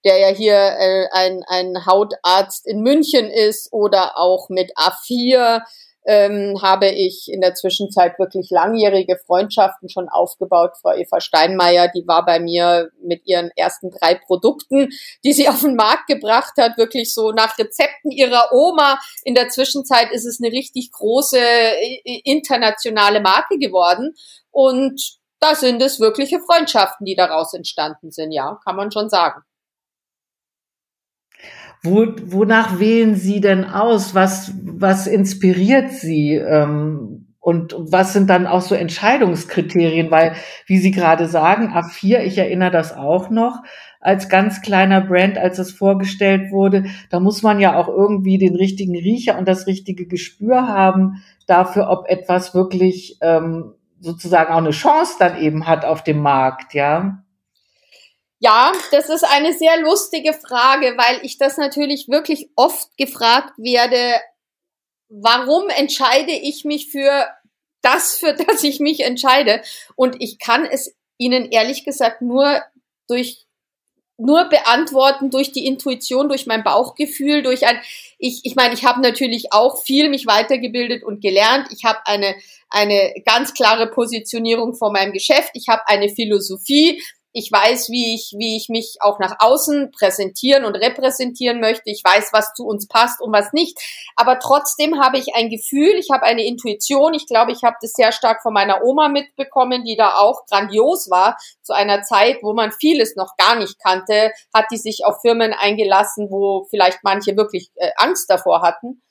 der 0.03 0.17
ja 0.19 0.27
hier 0.27 0.55
äh, 0.55 1.07
ein, 1.12 1.43
ein 1.48 1.86
Hautarzt 1.86 2.67
in 2.67 2.81
München 2.81 3.29
ist 3.29 3.72
oder 3.72 4.17
auch 4.17 4.50
mit 4.50 4.72
A4 4.77 5.63
ähm, 6.05 6.62
habe 6.62 6.89
ich 6.89 7.29
in 7.31 7.41
der 7.41 7.55
Zwischenzeit 7.55 8.19
wirklich 8.19 8.50
langjährige 8.50 9.17
Freundschaften 9.25 9.89
schon 9.89 10.10
aufgebaut. 10.10 10.72
Frau 10.81 10.93
Eva 10.93 11.22
Steinmeier, 11.22 11.88
die 11.88 12.05
war 12.07 12.25
bei 12.25 12.39
mir 12.39 12.89
mit 13.01 13.25
ihren 13.25 13.51
ersten 13.55 13.89
drei 13.91 14.15
Produkten, 14.15 14.89
die 15.24 15.33
sie 15.33 15.48
auf 15.50 15.62
den 15.62 15.75
Markt 15.75 16.07
gebracht 16.07 16.53
hat, 16.57 16.77
wirklich 16.77 17.13
so 17.13 17.31
nach 17.31 17.57
Rezepten 17.57 18.12
ihrer 18.12 18.51
Oma. 18.51 19.00
In 19.24 19.36
der 19.36 19.50
Zwischenzeit 19.50 20.12
ist 20.12 20.25
es 20.25 20.41
eine 20.41 20.51
richtig 20.51 20.91
große 20.91 21.39
internationale 22.24 23.22
Marke 23.22 23.57
geworden. 23.57 24.13
Und 24.51 25.19
da 25.39 25.55
sind 25.55 25.81
es 25.81 26.00
wirkliche 26.00 26.39
Freundschaften, 26.39 27.05
die 27.05 27.15
daraus 27.15 27.53
entstanden 27.53 28.12
sind, 28.12 28.31
ja, 28.31 28.60
kann 28.65 28.75
man 28.75 28.91
schon 28.91 29.10
sagen. 29.10 29.41
Wo, 31.81 32.07
wonach 32.25 32.79
wählen 32.79 33.15
Sie 33.15 33.41
denn 33.41 33.65
aus? 33.65 34.15
Was, 34.15 34.53
was 34.63 35.05
inspiriert 35.07 35.91
Sie? 35.91 36.35
Ähm, 36.35 37.27
und 37.39 37.75
was 37.77 38.13
sind 38.13 38.29
dann 38.29 38.47
auch 38.47 38.62
so 38.62 38.73
Entscheidungskriterien? 38.73 40.09
Weil, 40.09 40.33
wie 40.65 40.77
Sie 40.77 40.91
gerade 40.91 41.27
sagen, 41.27 41.73
A4, 41.73 42.19
ich 42.19 42.38
erinnere 42.38 42.71
das 42.71 42.95
auch 42.95 43.29
noch, 43.29 43.62
als 44.00 44.29
ganz 44.29 44.62
kleiner 44.62 45.01
Brand, 45.01 45.38
als 45.38 45.59
es 45.59 45.71
vorgestellt 45.71 46.51
wurde, 46.51 46.85
da 47.09 47.19
muss 47.19 47.41
man 47.41 47.59
ja 47.59 47.75
auch 47.77 47.88
irgendwie 47.88 48.38
den 48.38 48.55
richtigen 48.55 48.95
Riecher 48.95 49.38
und 49.38 49.47
das 49.47 49.67
richtige 49.67 50.05
Gespür 50.05 50.67
haben 50.67 51.23
dafür, 51.47 51.89
ob 51.89 52.07
etwas 52.07 52.53
wirklich 52.53 53.17
ähm, 53.21 53.73
sozusagen 54.00 54.53
auch 54.53 54.57
eine 54.57 54.71
Chance 54.71 55.15
dann 55.19 55.38
eben 55.38 55.67
hat 55.67 55.85
auf 55.85 56.03
dem 56.03 56.19
Markt, 56.19 56.73
ja. 56.73 57.23
Ja, 58.43 58.73
das 58.91 59.07
ist 59.07 59.23
eine 59.23 59.53
sehr 59.53 59.79
lustige 59.79 60.33
Frage, 60.33 60.97
weil 60.97 61.21
ich 61.23 61.38
das 61.38 61.55
natürlich 61.55 62.09
wirklich 62.09 62.50
oft 62.57 62.89
gefragt 62.97 63.53
werde, 63.57 64.19
warum 65.07 65.69
entscheide 65.69 66.33
ich 66.33 66.65
mich 66.65 66.89
für 66.89 67.25
das, 67.81 68.17
für 68.17 68.33
das 68.33 68.63
ich 68.63 68.81
mich 68.81 69.00
entscheide? 69.00 69.62
Und 69.95 70.17
ich 70.19 70.39
kann 70.39 70.65
es 70.65 70.93
Ihnen 71.17 71.51
ehrlich 71.51 71.85
gesagt 71.85 72.21
nur 72.21 72.62
durch 73.07 73.45
nur 74.17 74.45
beantworten 74.45 75.31
durch 75.31 75.51
die 75.53 75.65
Intuition, 75.65 76.27
durch 76.27 76.45
mein 76.45 76.63
Bauchgefühl, 76.63 77.43
durch 77.43 77.65
ein 77.65 77.79
ich 78.19 78.41
ich 78.43 78.55
meine, 78.55 78.73
ich 78.73 78.83
habe 78.83 79.01
natürlich 79.01 79.53
auch 79.53 79.81
viel 79.81 80.09
mich 80.09 80.27
weitergebildet 80.27 81.03
und 81.03 81.21
gelernt. 81.21 81.69
Ich 81.71 81.85
habe 81.85 82.00
eine 82.05 82.35
eine 82.69 83.13
ganz 83.25 83.53
klare 83.53 83.88
Positionierung 83.88 84.75
vor 84.75 84.91
meinem 84.91 85.13
Geschäft, 85.13 85.51
ich 85.53 85.67
habe 85.69 85.88
eine 85.88 86.09
Philosophie, 86.09 87.01
ich 87.33 87.51
weiß, 87.51 87.89
wie 87.89 88.13
ich, 88.13 88.33
wie 88.37 88.55
ich 88.55 88.69
mich 88.69 88.97
auch 89.01 89.17
nach 89.17 89.37
außen 89.39 89.91
präsentieren 89.91 90.65
und 90.65 90.75
repräsentieren 90.75 91.59
möchte. 91.59 91.89
Ich 91.89 92.03
weiß, 92.03 92.29
was 92.31 92.53
zu 92.53 92.65
uns 92.65 92.87
passt 92.87 93.21
und 93.21 93.33
was 93.33 93.51
nicht. 93.53 93.77
Aber 94.15 94.39
trotzdem 94.39 95.01
habe 95.01 95.17
ich 95.17 95.33
ein 95.35 95.49
Gefühl, 95.49 95.95
ich 95.97 96.09
habe 96.11 96.23
eine 96.23 96.45
Intuition. 96.45 97.15
Ich 97.15 97.25
glaube, 97.25 97.51
ich 97.51 97.63
habe 97.63 97.75
das 97.81 97.93
sehr 97.93 98.11
stark 98.11 98.43
von 98.43 98.53
meiner 98.53 98.83
Oma 98.83 99.09
mitbekommen, 99.09 99.83
die 99.83 99.95
da 99.95 100.15
auch 100.19 100.45
grandios 100.45 101.09
war. 101.09 101.35
Zu 101.63 101.73
einer 101.73 102.03
Zeit, 102.03 102.37
wo 102.43 102.53
man 102.53 102.71
vieles 102.71 103.15
noch 103.15 103.35
gar 103.35 103.55
nicht 103.55 103.79
kannte, 103.79 104.31
hat 104.53 104.65
die 104.71 104.77
sich 104.77 105.03
auf 105.03 105.21
Firmen 105.21 105.53
eingelassen, 105.53 106.29
wo 106.29 106.65
vielleicht 106.69 106.99
manche 107.03 107.35
wirklich 107.35 107.71
äh, 107.75 107.89
Angst 107.97 108.29
davor 108.29 108.61
hatten. 108.61 109.01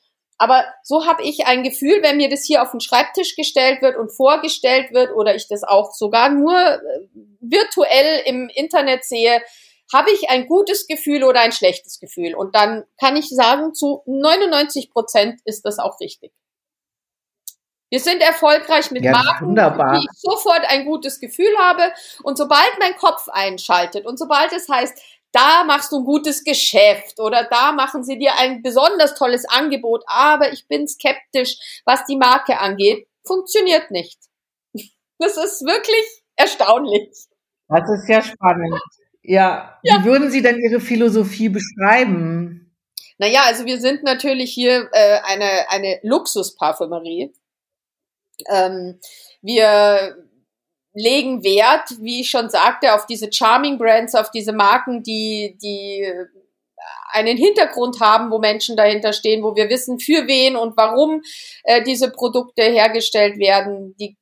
Aber 0.42 0.64
so 0.82 1.06
habe 1.06 1.22
ich 1.22 1.46
ein 1.46 1.62
Gefühl, 1.62 2.02
wenn 2.02 2.16
mir 2.16 2.28
das 2.28 2.42
hier 2.42 2.62
auf 2.62 2.72
den 2.72 2.80
Schreibtisch 2.80 3.36
gestellt 3.36 3.80
wird 3.80 3.96
und 3.96 4.10
vorgestellt 4.10 4.92
wird 4.92 5.14
oder 5.14 5.36
ich 5.36 5.46
das 5.46 5.62
auch 5.62 5.92
sogar 5.92 6.30
nur 6.30 6.52
äh, 6.52 6.80
virtuell 7.38 8.22
im 8.26 8.48
Internet 8.52 9.04
sehe, 9.04 9.40
habe 9.92 10.10
ich 10.10 10.30
ein 10.30 10.48
gutes 10.48 10.88
Gefühl 10.88 11.22
oder 11.22 11.42
ein 11.42 11.52
schlechtes 11.52 12.00
Gefühl. 12.00 12.34
Und 12.34 12.56
dann 12.56 12.82
kann 12.98 13.14
ich 13.14 13.28
sagen, 13.28 13.72
zu 13.72 14.02
99 14.06 14.90
Prozent 14.90 15.40
ist 15.44 15.64
das 15.64 15.78
auch 15.78 16.00
richtig. 16.00 16.32
Wir 17.90 18.00
sind 18.00 18.20
erfolgreich 18.20 18.90
mit 18.90 19.04
ja, 19.04 19.12
Marken, 19.12 19.46
wunderbar. 19.46 19.92
die 19.94 20.04
ich 20.10 20.20
sofort 20.20 20.64
ein 20.66 20.86
gutes 20.86 21.20
Gefühl 21.20 21.56
habe. 21.56 21.92
Und 22.24 22.36
sobald 22.36 22.80
mein 22.80 22.96
Kopf 22.96 23.28
einschaltet 23.28 24.06
und 24.06 24.18
sobald 24.18 24.52
es 24.52 24.68
heißt, 24.68 25.00
da 25.32 25.64
machst 25.64 25.90
du 25.92 25.98
ein 25.98 26.04
gutes 26.04 26.44
Geschäft 26.44 27.18
oder 27.18 27.44
da 27.50 27.72
machen 27.72 28.04
sie 28.04 28.18
dir 28.18 28.38
ein 28.38 28.62
besonders 28.62 29.14
tolles 29.14 29.44
Angebot, 29.46 30.04
aber 30.06 30.52
ich 30.52 30.68
bin 30.68 30.86
skeptisch, 30.86 31.56
was 31.84 32.04
die 32.04 32.16
Marke 32.16 32.58
angeht. 32.58 33.06
Funktioniert 33.24 33.90
nicht. 33.90 34.18
Das 35.18 35.36
ist 35.36 35.64
wirklich 35.64 36.24
erstaunlich. 36.34 37.08
Das 37.68 37.88
ist 37.88 38.08
ja 38.08 38.20
spannend. 38.22 38.74
Ja, 39.22 39.78
ja. 39.84 40.00
wie 40.00 40.04
würden 40.04 40.32
Sie 40.32 40.42
denn 40.42 40.58
Ihre 40.58 40.80
Philosophie 40.80 41.48
beschreiben? 41.48 42.74
Naja, 43.18 43.42
also 43.44 43.64
wir 43.64 43.80
sind 43.80 44.02
natürlich 44.02 44.52
hier 44.52 44.88
äh, 44.90 45.20
eine, 45.22 45.70
eine 45.70 46.00
Luxusparfümerie. 46.02 47.32
Ähm, 48.48 48.98
wir 49.42 50.16
legen 50.94 51.42
Wert, 51.42 51.88
wie 52.00 52.20
ich 52.20 52.30
schon 52.30 52.50
sagte, 52.50 52.94
auf 52.94 53.06
diese 53.06 53.32
Charming 53.32 53.78
Brands, 53.78 54.14
auf 54.14 54.30
diese 54.30 54.52
Marken, 54.52 55.02
die, 55.02 55.56
die 55.62 56.06
einen 57.12 57.36
Hintergrund 57.36 58.00
haben, 58.00 58.30
wo 58.30 58.38
Menschen 58.38 58.76
dahinter 58.76 59.12
stehen, 59.12 59.42
wo 59.42 59.54
wir 59.54 59.68
wissen, 59.68 59.98
für 59.98 60.26
wen 60.26 60.56
und 60.56 60.76
warum 60.76 61.22
äh, 61.64 61.82
diese 61.82 62.10
Produkte 62.10 62.62
hergestellt 62.62 63.38
werden. 63.38 63.94
Die 63.98 64.16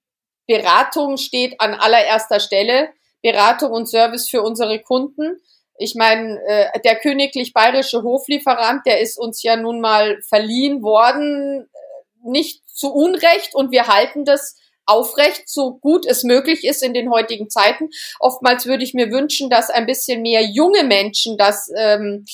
Beratung 0.47 1.17
steht 1.17 1.61
an 1.61 1.75
allererster 1.75 2.41
Stelle. 2.41 2.91
Beratung 3.23 3.73
und 3.73 3.87
Service 3.87 4.29
für 4.29 4.43
unsere 4.43 4.81
Kunden. 4.81 5.41
Ich 5.77 5.95
meine, 5.95 6.41
äh, 6.47 6.81
der 6.81 6.97
königlich 6.97 7.53
bayerische 7.53 8.03
Hoflieferant, 8.03 8.85
der 8.87 9.01
ist 9.01 9.19
uns 9.19 9.43
ja 9.43 9.57
nun 9.57 9.81
mal 9.81 10.21
verliehen 10.23 10.83
worden, 10.83 11.63
äh, 11.63 12.29
nicht 12.29 12.69
zu 12.69 12.93
Unrecht 12.93 13.55
und 13.55 13.71
wir 13.71 13.87
halten 13.87 14.25
das 14.25 14.57
aufrecht, 14.87 15.45
so 15.47 15.79
gut 15.79 16.07
es 16.07 16.25
möglich 16.25 16.65
ist 16.65 16.83
in 16.83 16.95
den 16.95 17.11
heutigen 17.11 17.49
Zeiten. 17.49 17.91
Oftmals 18.19 18.67
würde 18.67 18.85
ich 18.85 18.95
mir 18.95 19.11
wünschen, 19.11 19.51
dass 19.51 19.71
ein 19.71 19.87
bisschen 19.87 20.23
mehr 20.23 20.43
junge 20.43 20.85
Menschen 20.85 21.37
das 21.37 21.71
ähm, 21.77 22.25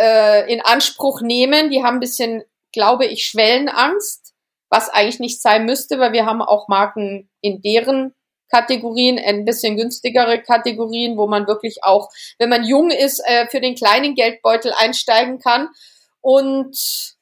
äh, 0.00 0.52
in 0.52 0.60
Anspruch 0.60 1.20
nehmen. 1.20 1.70
Die 1.70 1.82
haben 1.82 1.96
ein 1.96 2.00
bisschen, 2.00 2.42
glaube 2.72 3.06
ich, 3.06 3.24
Schwellenangst, 3.24 4.34
was 4.70 4.88
eigentlich 4.88 5.20
nicht 5.20 5.40
sein 5.40 5.64
müsste, 5.66 5.98
weil 5.98 6.12
wir 6.12 6.26
haben 6.26 6.42
auch 6.42 6.68
Marken 6.68 7.30
in 7.40 7.62
deren 7.62 8.14
Kategorien, 8.50 9.18
ein 9.18 9.44
bisschen 9.44 9.76
günstigere 9.76 10.40
Kategorien, 10.40 11.16
wo 11.18 11.26
man 11.26 11.46
wirklich 11.46 11.84
auch, 11.84 12.08
wenn 12.38 12.48
man 12.48 12.64
jung 12.64 12.90
ist, 12.90 13.20
äh, 13.26 13.46
für 13.48 13.60
den 13.60 13.74
kleinen 13.74 14.14
Geldbeutel 14.14 14.72
einsteigen 14.76 15.38
kann. 15.38 15.68
Und 16.20 17.17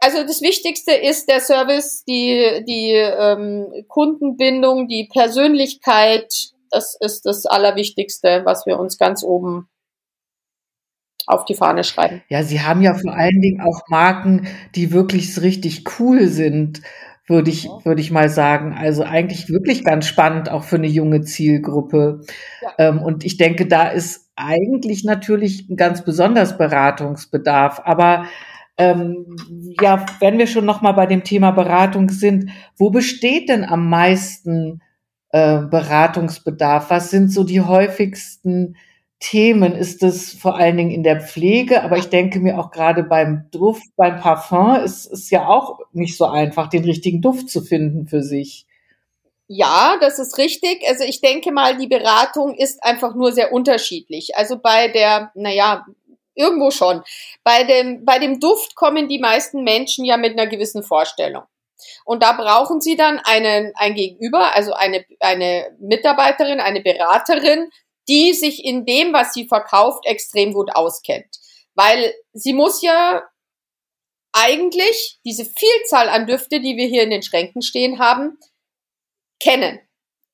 also 0.00 0.22
das 0.22 0.42
Wichtigste 0.42 0.92
ist 0.92 1.28
der 1.28 1.40
Service, 1.40 2.04
die, 2.04 2.64
die 2.66 2.92
ähm, 2.92 3.84
Kundenbindung, 3.88 4.88
die 4.88 5.08
Persönlichkeit. 5.12 6.52
Das 6.70 6.96
ist 7.00 7.26
das 7.26 7.46
Allerwichtigste, 7.46 8.42
was 8.44 8.66
wir 8.66 8.78
uns 8.78 8.98
ganz 8.98 9.24
oben 9.24 9.68
auf 11.26 11.44
die 11.44 11.54
Fahne 11.54 11.84
schreiben. 11.84 12.22
Ja, 12.28 12.42
Sie 12.42 12.60
haben 12.60 12.82
ja 12.82 12.94
vor 12.94 13.12
allen 13.14 13.40
Dingen 13.40 13.60
auch 13.60 13.82
Marken, 13.88 14.48
die 14.74 14.92
wirklich 14.92 15.40
richtig 15.40 15.84
cool 15.98 16.26
sind, 16.28 16.82
würde 17.26 17.50
ich, 17.50 17.68
würde 17.84 18.00
ich 18.00 18.10
mal 18.10 18.28
sagen. 18.28 18.74
Also 18.76 19.04
eigentlich 19.04 19.48
wirklich 19.48 19.84
ganz 19.84 20.06
spannend, 20.06 20.50
auch 20.50 20.64
für 20.64 20.76
eine 20.76 20.88
junge 20.88 21.22
Zielgruppe. 21.22 22.22
Ja. 22.62 22.72
Ähm, 22.78 23.02
und 23.02 23.24
ich 23.24 23.36
denke, 23.36 23.66
da 23.66 23.88
ist 23.88 24.30
eigentlich 24.34 25.04
natürlich 25.04 25.68
ein 25.70 25.76
ganz 25.76 26.04
besonders 26.04 26.58
Beratungsbedarf. 26.58 27.80
Aber 27.84 28.24
ähm, 28.80 29.36
ja, 29.78 30.06
wenn 30.20 30.38
wir 30.38 30.46
schon 30.46 30.64
noch 30.64 30.80
mal 30.80 30.92
bei 30.92 31.04
dem 31.04 31.22
Thema 31.22 31.50
Beratung 31.50 32.08
sind, 32.08 32.50
wo 32.78 32.88
besteht 32.88 33.50
denn 33.50 33.62
am 33.62 33.90
meisten 33.90 34.80
äh, 35.32 35.58
Beratungsbedarf? 35.58 36.88
Was 36.88 37.10
sind 37.10 37.30
so 37.30 37.44
die 37.44 37.60
häufigsten 37.60 38.76
Themen? 39.18 39.74
Ist 39.74 40.02
es 40.02 40.32
vor 40.32 40.56
allen 40.56 40.78
Dingen 40.78 40.92
in 40.92 41.02
der 41.02 41.20
Pflege? 41.20 41.82
Aber 41.82 41.98
ich 41.98 42.08
denke 42.08 42.40
mir 42.40 42.58
auch 42.58 42.70
gerade 42.70 43.02
beim 43.02 43.48
Duft, 43.50 43.84
beim 43.96 44.18
Parfum 44.18 44.76
ist 44.76 45.04
es 45.12 45.28
ja 45.28 45.46
auch 45.46 45.80
nicht 45.92 46.16
so 46.16 46.24
einfach, 46.24 46.68
den 46.68 46.84
richtigen 46.84 47.20
Duft 47.20 47.50
zu 47.50 47.60
finden 47.60 48.06
für 48.06 48.22
sich. 48.22 48.66
Ja, 49.46 49.98
das 50.00 50.18
ist 50.18 50.38
richtig. 50.38 50.84
Also 50.88 51.04
ich 51.04 51.20
denke 51.20 51.52
mal, 51.52 51.76
die 51.76 51.88
Beratung 51.88 52.54
ist 52.54 52.82
einfach 52.82 53.14
nur 53.14 53.32
sehr 53.32 53.52
unterschiedlich. 53.52 54.36
Also 54.36 54.58
bei 54.58 54.88
der, 54.88 55.32
naja, 55.34 55.84
Irgendwo 56.40 56.70
schon. 56.70 57.02
Bei 57.44 57.64
dem, 57.64 58.04
bei 58.04 58.18
dem 58.18 58.40
Duft 58.40 58.74
kommen 58.74 59.08
die 59.08 59.18
meisten 59.18 59.62
Menschen 59.62 60.04
ja 60.04 60.16
mit 60.16 60.32
einer 60.32 60.46
gewissen 60.46 60.82
Vorstellung. 60.82 61.44
Und 62.04 62.22
da 62.22 62.32
brauchen 62.32 62.80
sie 62.80 62.96
dann 62.96 63.18
einen, 63.20 63.72
ein 63.76 63.94
Gegenüber, 63.94 64.54
also 64.54 64.72
eine, 64.72 65.04
eine 65.20 65.76
Mitarbeiterin, 65.80 66.60
eine 66.60 66.80
Beraterin, 66.80 67.70
die 68.08 68.32
sich 68.32 68.64
in 68.64 68.84
dem, 68.84 69.12
was 69.12 69.32
sie 69.32 69.46
verkauft, 69.46 70.04
extrem 70.06 70.52
gut 70.52 70.74
auskennt. 70.74 71.36
Weil 71.74 72.12
sie 72.32 72.52
muss 72.52 72.82
ja 72.82 73.22
eigentlich 74.32 75.18
diese 75.24 75.44
Vielzahl 75.44 76.08
an 76.08 76.26
Düfte, 76.26 76.60
die 76.60 76.76
wir 76.76 76.86
hier 76.86 77.02
in 77.02 77.10
den 77.10 77.22
Schränken 77.22 77.62
stehen 77.62 77.98
haben, 77.98 78.38
kennen. 79.40 79.80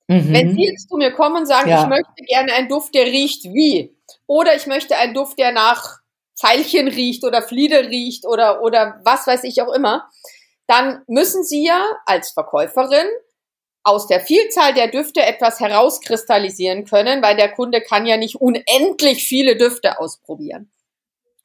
Mhm. 0.09 0.33
Wenn 0.33 0.55
Sie 0.55 0.65
jetzt 0.65 0.89
zu 0.89 0.97
mir 0.97 1.13
kommen 1.13 1.37
und 1.37 1.47
sagen, 1.47 1.69
ja. 1.69 1.83
ich 1.83 1.89
möchte 1.89 2.23
gerne 2.27 2.53
einen 2.53 2.69
Duft, 2.69 2.95
der 2.95 3.07
riecht 3.07 3.45
wie, 3.45 3.96
oder 4.27 4.55
ich 4.57 4.67
möchte 4.67 4.97
einen 4.97 5.15
Duft, 5.15 5.39
der 5.39 5.53
nach 5.53 6.01
Veilchen 6.41 6.89
riecht 6.89 7.25
oder 7.25 7.43
Flieder 7.43 7.89
riecht 7.89 8.27
oder, 8.27 8.63
oder 8.63 9.01
was 9.05 9.27
weiß 9.27 9.45
ich 9.45 9.63
auch 9.63 9.73
immer, 9.73 10.09
dann 10.67 11.03
müssen 11.07 11.45
Sie 11.45 11.65
ja 11.65 11.85
als 12.05 12.31
Verkäuferin 12.31 13.07
aus 13.85 14.09
der 14.09 14.21
Vielzahl 14.21 14.75
der 14.75 14.89
Düfte 14.89 15.23
etwas 15.23 15.61
herauskristallisieren 15.61 16.85
können, 16.85 17.23
weil 17.23 17.37
der 17.37 17.53
Kunde 17.53 17.81
kann 17.81 18.05
ja 18.05 18.17
nicht 18.17 18.35
unendlich 18.37 19.25
viele 19.25 19.57
Düfte 19.57 20.01
ausprobieren. 20.01 20.73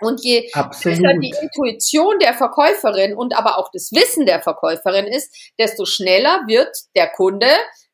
Und 0.02 0.24
je 0.24 0.50
besser 0.56 1.14
die 1.22 1.34
Intuition 1.40 2.18
der 2.18 2.34
Verkäuferin 2.34 3.16
und 3.16 3.38
aber 3.38 3.60
auch 3.60 3.70
das 3.72 3.92
Wissen 3.92 4.26
der 4.26 4.42
Verkäuferin 4.42 5.06
ist, 5.06 5.54
desto 5.60 5.86
schneller 5.86 6.42
wird 6.48 6.76
der 6.96 7.08
Kunde 7.08 7.48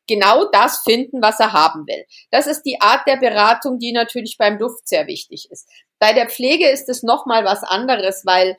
genau 0.08 0.46
das 0.50 0.80
finden, 0.84 1.22
was 1.22 1.38
er 1.38 1.52
haben 1.52 1.86
will. 1.86 2.04
Das 2.30 2.46
ist 2.46 2.62
die 2.62 2.80
Art 2.80 3.06
der 3.06 3.16
Beratung, 3.16 3.78
die 3.78 3.92
natürlich 3.92 4.36
beim 4.38 4.58
Duft 4.58 4.88
sehr 4.88 5.06
wichtig 5.06 5.48
ist. 5.50 5.68
Bei 6.00 6.12
der 6.12 6.28
Pflege 6.28 6.68
ist 6.68 6.88
es 6.88 7.02
nochmal 7.02 7.44
was 7.44 7.62
anderes, 7.62 8.22
weil 8.24 8.56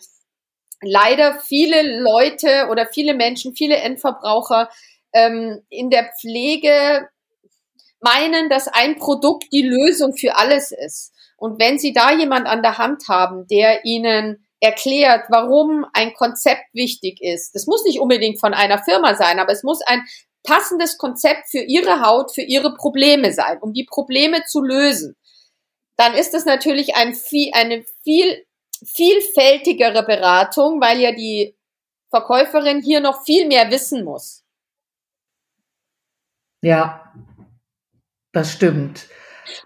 leider 0.82 1.40
viele 1.40 2.00
Leute 2.00 2.68
oder 2.70 2.88
viele 2.88 3.14
Menschen, 3.14 3.56
viele 3.56 3.78
Endverbraucher 3.78 4.70
ähm, 5.14 5.62
in 5.70 5.90
der 5.90 6.12
Pflege 6.20 7.10
meinen, 8.00 8.50
dass 8.50 8.68
ein 8.68 8.98
Produkt 8.98 9.46
die 9.52 9.64
Lösung 9.64 10.16
für 10.16 10.36
alles 10.36 10.72
ist. 10.72 11.14
Und 11.38 11.60
wenn 11.60 11.80
Sie 11.80 11.94
da 11.94 12.12
jemand 12.12 12.48
an 12.48 12.62
der 12.62 12.78
Hand 12.78 13.04
haben, 13.08 13.48
der 13.48 13.86
Ihnen 13.86 14.46
erklärt, 14.62 15.26
warum 15.30 15.86
ein 15.94 16.14
Konzept 16.14 16.66
wichtig 16.74 17.22
ist, 17.22 17.56
das 17.56 17.66
muss 17.66 17.84
nicht 17.86 18.00
unbedingt 18.00 18.40
von 18.40 18.54
einer 18.54 18.84
Firma 18.84 19.16
sein, 19.16 19.40
aber 19.40 19.52
es 19.52 19.64
muss 19.64 19.82
ein 19.82 20.06
passendes 20.50 20.98
Konzept 20.98 21.50
für 21.50 21.62
Ihre 21.62 22.02
Haut, 22.02 22.34
für 22.34 22.42
Ihre 22.42 22.74
Probleme 22.74 23.32
sein, 23.34 23.60
um 23.62 23.74
die 23.74 23.86
Probleme 23.86 24.44
zu 24.46 24.62
lösen, 24.62 25.16
dann 25.96 26.14
ist 26.14 26.34
es 26.34 26.46
natürlich 26.46 26.96
ein 26.96 27.14
viel, 27.14 27.52
eine 27.54 27.84
viel 28.04 28.46
vielfältigere 28.84 30.04
Beratung, 30.04 30.82
weil 30.82 31.00
ja 31.00 31.12
die 31.12 31.56
Verkäuferin 32.10 32.82
hier 32.82 33.02
noch 33.02 33.24
viel 33.24 33.48
mehr 33.48 33.70
wissen 33.72 34.04
muss. 34.04 34.44
Ja, 36.62 37.14
das 38.32 38.54
stimmt. 38.54 39.08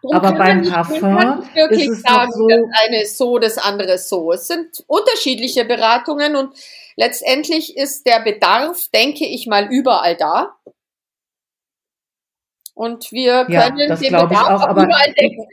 Darum 0.02 0.16
Aber 0.16 0.38
beim 0.38 0.62
nicht, 0.62 0.72
Parfum 0.72 1.44
ist 1.70 1.90
es 1.90 2.02
sagen, 2.02 2.32
so, 2.32 2.48
das 2.48 2.66
eine 2.84 3.02
ist 3.02 3.18
so, 3.18 3.38
das 3.38 3.58
andere 3.58 3.94
ist 3.94 4.10
so. 4.10 4.32
Es 4.32 4.48
sind 4.48 4.84
unterschiedliche 4.88 5.66
Beratungen 5.66 6.36
und 6.36 6.56
letztendlich 6.96 7.76
ist 7.76 8.06
der 8.06 8.22
Bedarf, 8.22 8.88
denke 8.94 9.26
ich 9.26 9.48
mal, 9.48 9.68
überall 9.70 10.16
da. 10.16 10.56
Und 12.74 13.12
wir 13.12 13.46
können 13.46 13.78
ja, 13.78 13.96
den 13.96 14.12
Bedarf 14.12 14.32
auch, 14.32 14.68
auch 14.68 14.72
überall 14.72 15.14
decken. 15.14 15.46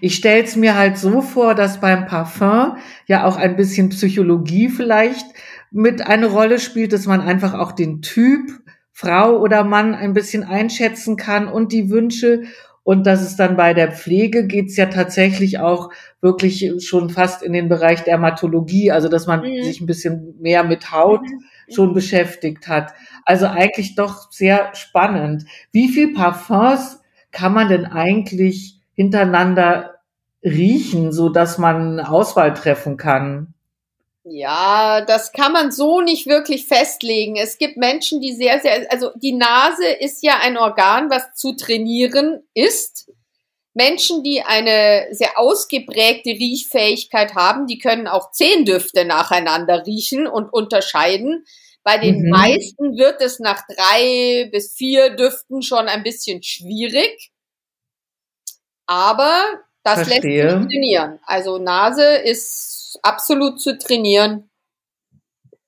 Ich 0.00 0.16
stelle 0.16 0.42
es 0.44 0.56
mir 0.56 0.76
halt 0.76 0.98
so 0.98 1.22
vor, 1.22 1.54
dass 1.54 1.80
beim 1.80 2.06
Parfum 2.06 2.76
ja 3.06 3.24
auch 3.24 3.36
ein 3.36 3.56
bisschen 3.56 3.88
Psychologie 3.88 4.68
vielleicht 4.68 5.26
mit 5.70 6.06
eine 6.06 6.26
Rolle 6.26 6.58
spielt, 6.58 6.92
dass 6.92 7.06
man 7.06 7.20
einfach 7.20 7.54
auch 7.54 7.72
den 7.72 8.02
Typ 8.02 8.50
Frau 8.92 9.38
oder 9.38 9.64
Mann 9.64 9.94
ein 9.94 10.12
bisschen 10.12 10.44
einschätzen 10.44 11.16
kann 11.16 11.48
und 11.48 11.72
die 11.72 11.90
Wünsche. 11.90 12.42
Und 12.84 13.06
dass 13.06 13.22
es 13.22 13.36
dann 13.36 13.56
bei 13.56 13.74
der 13.74 13.92
Pflege 13.92 14.46
geht's 14.46 14.76
ja 14.76 14.86
tatsächlich 14.86 15.60
auch 15.60 15.90
wirklich 16.20 16.70
schon 16.84 17.10
fast 17.10 17.42
in 17.42 17.52
den 17.52 17.68
Bereich 17.68 18.02
Dermatologie, 18.02 18.90
also 18.90 19.08
dass 19.08 19.26
man 19.26 19.40
mhm. 19.40 19.62
sich 19.62 19.80
ein 19.80 19.86
bisschen 19.86 20.34
mehr 20.40 20.64
mit 20.64 20.90
Haut 20.90 21.22
mhm. 21.22 21.44
Schon 21.70 21.94
beschäftigt 21.94 22.68
hat. 22.68 22.92
Also 23.24 23.46
eigentlich 23.46 23.94
doch 23.94 24.30
sehr 24.32 24.74
spannend. 24.74 25.44
Wie 25.70 25.88
viel 25.88 26.14
Parfums 26.14 27.00
kann 27.30 27.54
man 27.54 27.68
denn 27.68 27.86
eigentlich 27.86 28.78
hintereinander 28.94 30.00
riechen, 30.44 31.12
so 31.12 31.28
dass 31.28 31.58
man 31.58 32.00
Auswahl 32.00 32.54
treffen 32.54 32.96
kann? 32.96 33.54
Ja, 34.24 35.00
das 35.00 35.32
kann 35.32 35.52
man 35.52 35.72
so 35.72 36.00
nicht 36.00 36.28
wirklich 36.28 36.66
festlegen. 36.66 37.36
Es 37.36 37.58
gibt 37.58 37.76
Menschen, 37.76 38.20
die 38.20 38.32
sehr, 38.32 38.60
sehr, 38.60 38.86
also 38.90 39.10
die 39.16 39.32
Nase 39.32 39.86
ist 39.98 40.22
ja 40.22 40.38
ein 40.40 40.56
Organ, 40.56 41.10
was 41.10 41.34
zu 41.34 41.56
trainieren 41.56 42.42
ist. 42.54 43.10
Menschen, 43.74 44.22
die 44.22 44.42
eine 44.42 45.06
sehr 45.12 45.38
ausgeprägte 45.38 46.30
Riechfähigkeit 46.30 47.34
haben, 47.34 47.66
die 47.66 47.78
können 47.78 48.06
auch 48.06 48.30
zehn 48.30 48.64
Düfte 48.64 49.04
nacheinander 49.04 49.86
riechen 49.86 50.26
und 50.26 50.52
unterscheiden. 50.52 51.44
Bei 51.82 51.98
den 51.98 52.22
mhm. 52.22 52.30
meisten 52.30 52.96
wird 52.96 53.20
es 53.20 53.40
nach 53.40 53.62
drei 53.66 54.48
bis 54.52 54.74
vier 54.74 55.16
Düften 55.16 55.62
schon 55.62 55.88
ein 55.88 56.02
bisschen 56.02 56.42
schwierig. 56.42 57.30
Aber 58.86 59.62
das 59.82 60.06
Verstehe. 60.06 60.44
lässt 60.44 60.56
sich 60.56 60.66
trainieren. 60.68 61.18
Also 61.24 61.58
Nase 61.58 62.04
ist 62.04 62.98
absolut 63.02 63.60
zu 63.60 63.78
trainieren, 63.78 64.50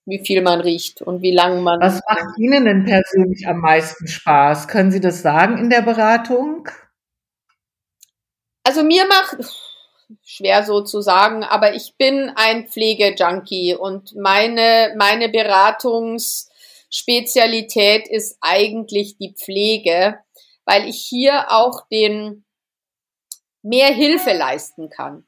wie 0.04 0.22
viel 0.24 0.42
man 0.42 0.60
riecht 0.60 1.00
und 1.00 1.22
wie 1.22 1.32
lange 1.32 1.60
man. 1.60 1.80
Was 1.80 2.00
macht 2.08 2.38
Ihnen 2.38 2.66
denn 2.66 2.84
persönlich 2.84 3.48
am 3.48 3.60
meisten 3.60 4.06
Spaß? 4.06 4.68
Können 4.68 4.92
Sie 4.92 5.00
das 5.00 5.22
sagen 5.22 5.56
in 5.56 5.70
der 5.70 5.82
Beratung? 5.82 6.68
Also 8.64 8.82
mir 8.82 9.06
macht 9.06 9.36
schwer 10.24 10.64
so 10.64 10.80
zu 10.80 11.02
sagen, 11.02 11.44
aber 11.44 11.74
ich 11.74 11.96
bin 11.96 12.32
ein 12.34 12.66
Pflegejunkie 12.68 13.74
und 13.74 14.16
meine 14.16 14.94
meine 14.96 15.28
Beratungsspezialität 15.28 18.08
ist 18.08 18.38
eigentlich 18.40 19.18
die 19.18 19.34
Pflege, 19.34 20.18
weil 20.64 20.88
ich 20.88 21.04
hier 21.04 21.52
auch 21.52 21.86
den 21.90 22.44
mehr 23.62 23.88
Hilfe 23.88 24.32
leisten 24.32 24.88
kann. 24.90 25.26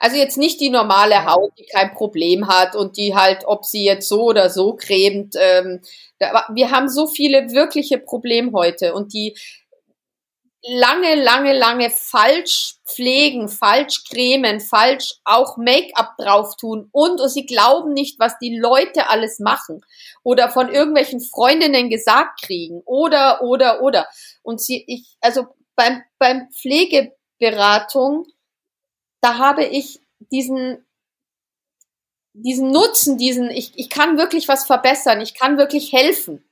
Also 0.00 0.16
jetzt 0.16 0.36
nicht 0.36 0.60
die 0.60 0.70
normale 0.70 1.24
Haut, 1.24 1.52
die 1.58 1.64
kein 1.64 1.94
Problem 1.94 2.48
hat 2.48 2.76
und 2.76 2.96
die 2.96 3.16
halt, 3.16 3.44
ob 3.46 3.64
sie 3.64 3.84
jetzt 3.84 4.08
so 4.08 4.24
oder 4.24 4.50
so 4.50 4.76
cremt. 4.76 5.34
Ähm, 5.38 5.80
da, 6.18 6.46
wir 6.52 6.70
haben 6.70 6.88
so 6.88 7.06
viele 7.06 7.52
wirkliche 7.52 7.98
Probleme 7.98 8.52
heute 8.52 8.94
und 8.94 9.12
die 9.14 9.36
lange, 10.62 11.14
lange, 11.14 11.52
lange 11.52 11.90
falsch 11.90 12.76
pflegen, 12.84 13.48
falsch 13.48 14.04
cremen, 14.04 14.60
falsch 14.60 15.14
auch 15.24 15.56
Make-up 15.56 16.16
drauf 16.18 16.56
tun 16.56 16.88
und, 16.92 17.20
und 17.20 17.28
sie 17.28 17.46
glauben 17.46 17.92
nicht, 17.92 18.18
was 18.18 18.38
die 18.38 18.58
Leute 18.58 19.08
alles 19.08 19.38
machen 19.38 19.80
oder 20.24 20.50
von 20.50 20.68
irgendwelchen 20.68 21.20
Freundinnen 21.20 21.90
gesagt 21.90 22.42
kriegen 22.42 22.82
oder, 22.84 23.42
oder, 23.42 23.82
oder. 23.82 24.08
Und 24.42 24.60
sie, 24.60 24.84
ich, 24.86 25.16
also 25.20 25.46
beim, 25.76 26.02
beim 26.18 26.48
Pflegeberatung, 26.50 28.26
da 29.20 29.38
habe 29.38 29.64
ich 29.64 30.00
diesen, 30.32 30.84
diesen 32.32 32.70
Nutzen, 32.70 33.16
diesen, 33.16 33.50
ich, 33.50 33.72
ich 33.76 33.90
kann 33.90 34.18
wirklich 34.18 34.48
was 34.48 34.66
verbessern, 34.66 35.20
ich 35.20 35.34
kann 35.34 35.58
wirklich 35.58 35.92
helfen. 35.92 36.47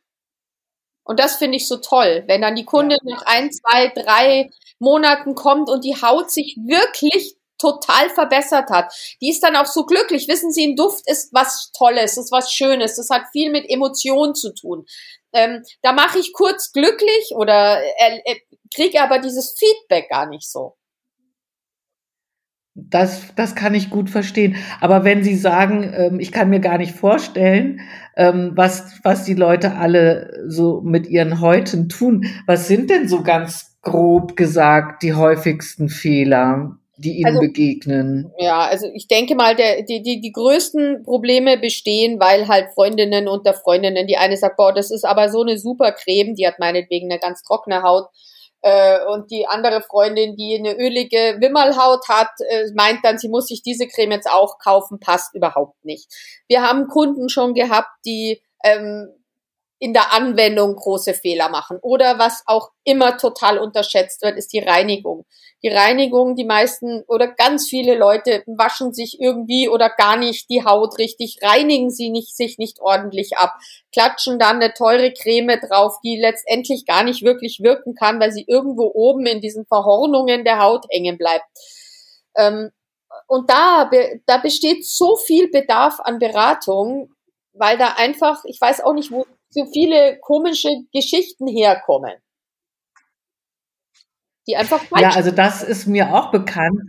Und 1.06 1.20
das 1.20 1.36
finde 1.36 1.56
ich 1.56 1.68
so 1.68 1.76
toll, 1.76 2.24
wenn 2.26 2.42
dann 2.42 2.56
die 2.56 2.64
Kundin 2.64 2.98
ja. 3.04 3.14
nach 3.14 3.22
ein, 3.26 3.50
zwei, 3.52 3.88
drei 3.88 4.50
Monaten 4.78 5.34
kommt 5.34 5.70
und 5.70 5.84
die 5.84 5.94
Haut 6.02 6.30
sich 6.30 6.56
wirklich 6.66 7.36
total 7.58 8.10
verbessert 8.10 8.68
hat. 8.70 8.92
Die 9.22 9.30
ist 9.30 9.42
dann 9.42 9.56
auch 9.56 9.66
so 9.66 9.86
glücklich. 9.86 10.28
Wissen 10.28 10.52
Sie, 10.52 10.66
ein 10.66 10.76
Duft 10.76 11.08
ist 11.08 11.32
was 11.32 11.70
Tolles, 11.72 12.16
ist 12.18 12.32
was 12.32 12.52
Schönes. 12.52 12.96
Das 12.96 13.08
hat 13.08 13.22
viel 13.32 13.50
mit 13.50 13.70
Emotionen 13.70 14.34
zu 14.34 14.52
tun. 14.52 14.84
Ähm, 15.32 15.62
da 15.82 15.92
mache 15.92 16.18
ich 16.18 16.32
kurz 16.32 16.72
glücklich 16.72 17.32
oder 17.34 17.80
äh, 17.82 18.20
äh, 18.24 18.40
kriege 18.74 19.00
aber 19.00 19.18
dieses 19.20 19.56
Feedback 19.58 20.10
gar 20.10 20.26
nicht 20.26 20.50
so. 20.50 20.76
Das, 22.78 23.34
das 23.36 23.54
kann 23.54 23.74
ich 23.74 23.88
gut 23.88 24.10
verstehen. 24.10 24.56
Aber 24.82 25.02
wenn 25.02 25.24
Sie 25.24 25.34
sagen, 25.34 25.90
ähm, 25.96 26.20
ich 26.20 26.30
kann 26.30 26.50
mir 26.50 26.60
gar 26.60 26.76
nicht 26.76 26.94
vorstellen, 26.94 27.80
ähm, 28.16 28.52
was, 28.54 29.00
was 29.02 29.24
die 29.24 29.34
Leute 29.34 29.76
alle 29.76 30.44
so 30.46 30.82
mit 30.82 31.06
ihren 31.06 31.40
Häuten 31.40 31.88
tun, 31.88 32.26
was 32.46 32.68
sind 32.68 32.90
denn 32.90 33.08
so 33.08 33.22
ganz 33.22 33.78
grob 33.80 34.36
gesagt 34.36 35.02
die 35.02 35.14
häufigsten 35.14 35.88
Fehler, 35.88 36.76
die 36.98 37.16
Ihnen 37.16 37.26
also, 37.26 37.40
begegnen? 37.40 38.30
Ja, 38.38 38.66
also 38.66 38.88
ich 38.92 39.08
denke 39.08 39.36
mal, 39.36 39.56
der, 39.56 39.82
die, 39.82 40.02
die, 40.02 40.20
die 40.20 40.32
größten 40.32 41.02
Probleme 41.02 41.56
bestehen, 41.56 42.20
weil 42.20 42.46
halt 42.46 42.68
Freundinnen 42.74 43.26
unter 43.26 43.54
Freundinnen, 43.54 44.06
die 44.06 44.18
eine 44.18 44.36
sagt, 44.36 44.58
boah, 44.58 44.74
das 44.74 44.90
ist 44.90 45.04
aber 45.04 45.30
so 45.30 45.40
eine 45.40 45.56
super 45.56 45.92
Creme, 45.92 46.34
die 46.34 46.46
hat 46.46 46.58
meinetwegen 46.58 47.10
eine 47.10 47.20
ganz 47.20 47.42
trockene 47.42 47.82
Haut 47.82 48.08
und 49.06 49.30
die 49.30 49.46
andere 49.46 49.80
Freundin, 49.82 50.36
die 50.36 50.56
eine 50.58 50.76
ölige 50.76 51.36
Wimmelhaut 51.40 52.08
hat, 52.08 52.30
äh, 52.48 52.64
meint 52.74 53.04
dann, 53.04 53.18
sie 53.18 53.28
muss 53.28 53.46
sich 53.46 53.62
diese 53.62 53.86
Creme 53.86 54.12
jetzt 54.12 54.30
auch 54.30 54.58
kaufen, 54.58 54.98
passt 54.98 55.34
überhaupt 55.34 55.84
nicht. 55.84 56.12
Wir 56.48 56.62
haben 56.62 56.88
Kunden 56.88 57.28
schon 57.28 57.54
gehabt, 57.54 57.90
die 58.04 58.42
ähm, 58.64 59.08
in 59.78 59.92
der 59.92 60.12
Anwendung 60.12 60.74
große 60.74 61.14
Fehler 61.14 61.48
machen. 61.48 61.78
Oder 61.82 62.18
was 62.18 62.42
auch 62.46 62.70
immer 62.84 63.18
total 63.18 63.58
unterschätzt 63.58 64.22
wird, 64.22 64.36
ist 64.36 64.52
die 64.52 64.60
Reinigung. 64.60 65.26
Die 65.66 65.72
Reinigung, 65.72 66.36
die 66.36 66.44
meisten 66.44 67.02
oder 67.08 67.26
ganz 67.26 67.68
viele 67.68 67.96
Leute 67.96 68.44
waschen 68.46 68.94
sich 68.94 69.16
irgendwie 69.18 69.68
oder 69.68 69.90
gar 69.90 70.16
nicht 70.16 70.48
die 70.48 70.64
Haut 70.64 70.96
richtig, 70.96 71.38
reinigen 71.42 71.90
sie 71.90 72.10
nicht, 72.10 72.36
sich 72.36 72.56
nicht 72.56 72.78
ordentlich 72.80 73.36
ab, 73.36 73.52
klatschen 73.92 74.38
dann 74.38 74.62
eine 74.62 74.74
teure 74.74 75.12
Creme 75.12 75.58
drauf, 75.60 75.98
die 76.04 76.20
letztendlich 76.20 76.86
gar 76.86 77.02
nicht 77.02 77.24
wirklich 77.24 77.58
wirken 77.64 77.96
kann, 77.96 78.20
weil 78.20 78.30
sie 78.30 78.44
irgendwo 78.46 78.92
oben 78.94 79.26
in 79.26 79.40
diesen 79.40 79.66
Verhornungen 79.66 80.44
der 80.44 80.62
Haut 80.62 80.86
hängen 80.88 81.18
bleibt. 81.18 81.46
Ähm, 82.36 82.70
und 83.26 83.50
da, 83.50 83.90
da 84.24 84.38
besteht 84.38 84.86
so 84.86 85.16
viel 85.16 85.50
Bedarf 85.50 85.98
an 85.98 86.20
Beratung, 86.20 87.10
weil 87.54 87.76
da 87.76 87.94
einfach, 87.96 88.44
ich 88.44 88.60
weiß 88.60 88.84
auch 88.84 88.92
nicht, 88.92 89.10
wo 89.10 89.26
so 89.50 89.66
viele 89.72 90.16
komische 90.20 90.70
Geschichten 90.92 91.48
herkommen. 91.48 92.14
Die 94.46 94.56
einfach 94.56 94.80
falsch 94.80 95.02
Ja, 95.02 95.10
also 95.10 95.30
das 95.30 95.62
ist 95.62 95.86
mir 95.86 96.14
auch 96.14 96.30
bekannt, 96.30 96.80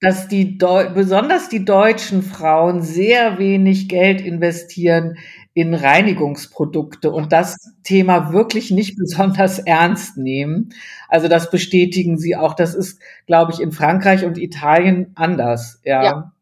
dass 0.00 0.26
die 0.26 0.58
Deu 0.58 0.90
besonders 0.90 1.48
die 1.48 1.64
deutschen 1.64 2.22
Frauen 2.22 2.82
sehr 2.82 3.38
wenig 3.38 3.88
Geld 3.88 4.20
investieren 4.20 5.16
in 5.54 5.74
Reinigungsprodukte 5.74 7.10
und 7.12 7.32
das 7.32 7.56
Thema 7.84 8.32
wirklich 8.32 8.70
nicht 8.70 8.96
besonders 8.96 9.58
ernst 9.66 10.16
nehmen. 10.16 10.70
Also 11.08 11.28
das 11.28 11.50
bestätigen 11.50 12.18
sie 12.18 12.36
auch. 12.36 12.54
Das 12.54 12.74
ist, 12.74 13.00
glaube 13.26 13.52
ich, 13.52 13.60
in 13.60 13.70
Frankreich 13.70 14.24
und 14.24 14.38
Italien 14.38 15.12
anders. 15.14 15.80
Ja. 15.84 16.02
Ja, 16.02 16.32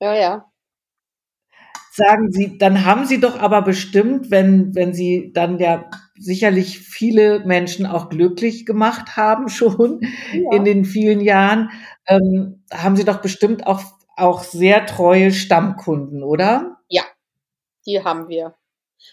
ja. 0.00 0.14
ja. 0.14 0.50
Sagen 1.92 2.30
Sie, 2.30 2.58
dann 2.58 2.84
haben 2.84 3.06
Sie 3.06 3.20
doch 3.20 3.38
aber 3.40 3.62
bestimmt, 3.62 4.30
wenn, 4.30 4.74
wenn 4.74 4.92
Sie 4.92 5.30
dann 5.32 5.58
ja 5.58 5.88
sicherlich 6.18 6.78
viele 6.78 7.40
Menschen 7.40 7.86
auch 7.86 8.08
glücklich 8.08 8.66
gemacht 8.66 9.16
haben 9.16 9.48
schon 9.48 10.00
ja. 10.32 10.52
in 10.52 10.64
den 10.64 10.84
vielen 10.84 11.20
Jahren, 11.20 11.70
ähm, 12.06 12.64
haben 12.72 12.96
Sie 12.96 13.04
doch 13.04 13.20
bestimmt 13.20 13.66
auch, 13.66 13.82
auch 14.16 14.42
sehr 14.42 14.86
treue 14.86 15.32
Stammkunden, 15.32 16.22
oder? 16.22 16.78
Ja, 16.88 17.02
die 17.86 18.02
haben 18.02 18.28
wir. 18.28 18.54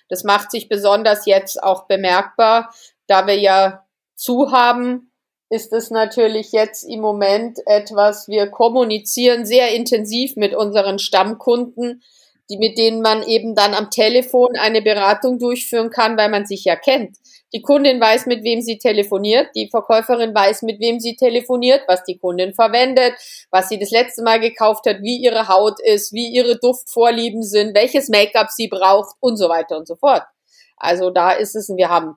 Das 0.10 0.24
macht 0.24 0.52
sich 0.52 0.70
besonders 0.70 1.26
jetzt 1.26 1.62
auch 1.62 1.88
bemerkbar, 1.88 2.74
da 3.08 3.28
wir 3.28 3.38
ja 3.38 3.86
zu 4.16 4.52
haben, 4.52 5.12
ist 5.50 5.72
es 5.72 5.92
natürlich 5.92 6.52
jetzt 6.52 6.84
im 6.84 7.02
Moment 7.02 7.60
etwas, 7.68 8.28
wir 8.28 8.50
kommunizieren 8.50 9.46
sehr 9.46 9.76
intensiv 9.76 10.36
mit 10.36 10.56
unseren 10.56 10.98
Stammkunden, 10.98 12.02
die, 12.54 12.60
mit 12.60 12.78
denen 12.78 13.02
man 13.02 13.24
eben 13.24 13.56
dann 13.56 13.74
am 13.74 13.90
Telefon 13.90 14.56
eine 14.60 14.82
Beratung 14.82 15.40
durchführen 15.40 15.90
kann, 15.90 16.18
weil 16.18 16.30
man 16.30 16.46
sich 16.46 16.64
ja 16.66 16.76
kennt. 16.76 17.18
Die 17.54 17.62
Kundin 17.62 18.00
weiß, 18.02 18.26
mit 18.26 18.44
wem 18.44 18.62
sie 18.62 18.78
telefoniert. 18.78 19.50
Die 19.56 19.70
Verkäuferin 19.70 20.34
weiß, 20.34 20.64
mit 20.64 20.80
wem 20.80 21.00
sie 21.00 21.16
telefoniert, 21.16 21.82
was 21.88 22.04
die 22.04 22.18
Kundin 22.18 22.54
verwendet, 22.54 23.14
was 23.52 23.70
sie 23.70 23.80
das 23.80 23.92
letzte 23.92 24.24
Mal 24.24 24.40
gekauft 24.40 24.86
hat, 24.88 25.02
wie 25.02 25.18
ihre 25.18 25.48
Haut 25.48 25.80
ist, 25.84 26.14
wie 26.14 26.30
ihre 26.30 26.58
Duftvorlieben 26.58 27.44
sind, 27.44 27.76
welches 27.76 28.10
Make-up 28.10 28.50
sie 28.50 28.68
braucht 28.68 29.16
und 29.20 29.38
so 29.38 29.50
weiter 29.50 29.78
und 29.78 29.88
so 29.88 29.96
fort. 29.96 30.24
Also 30.78 31.12
da 31.12 31.32
ist 31.32 31.56
es, 31.56 31.70
wir 31.76 31.90
haben, 31.90 32.16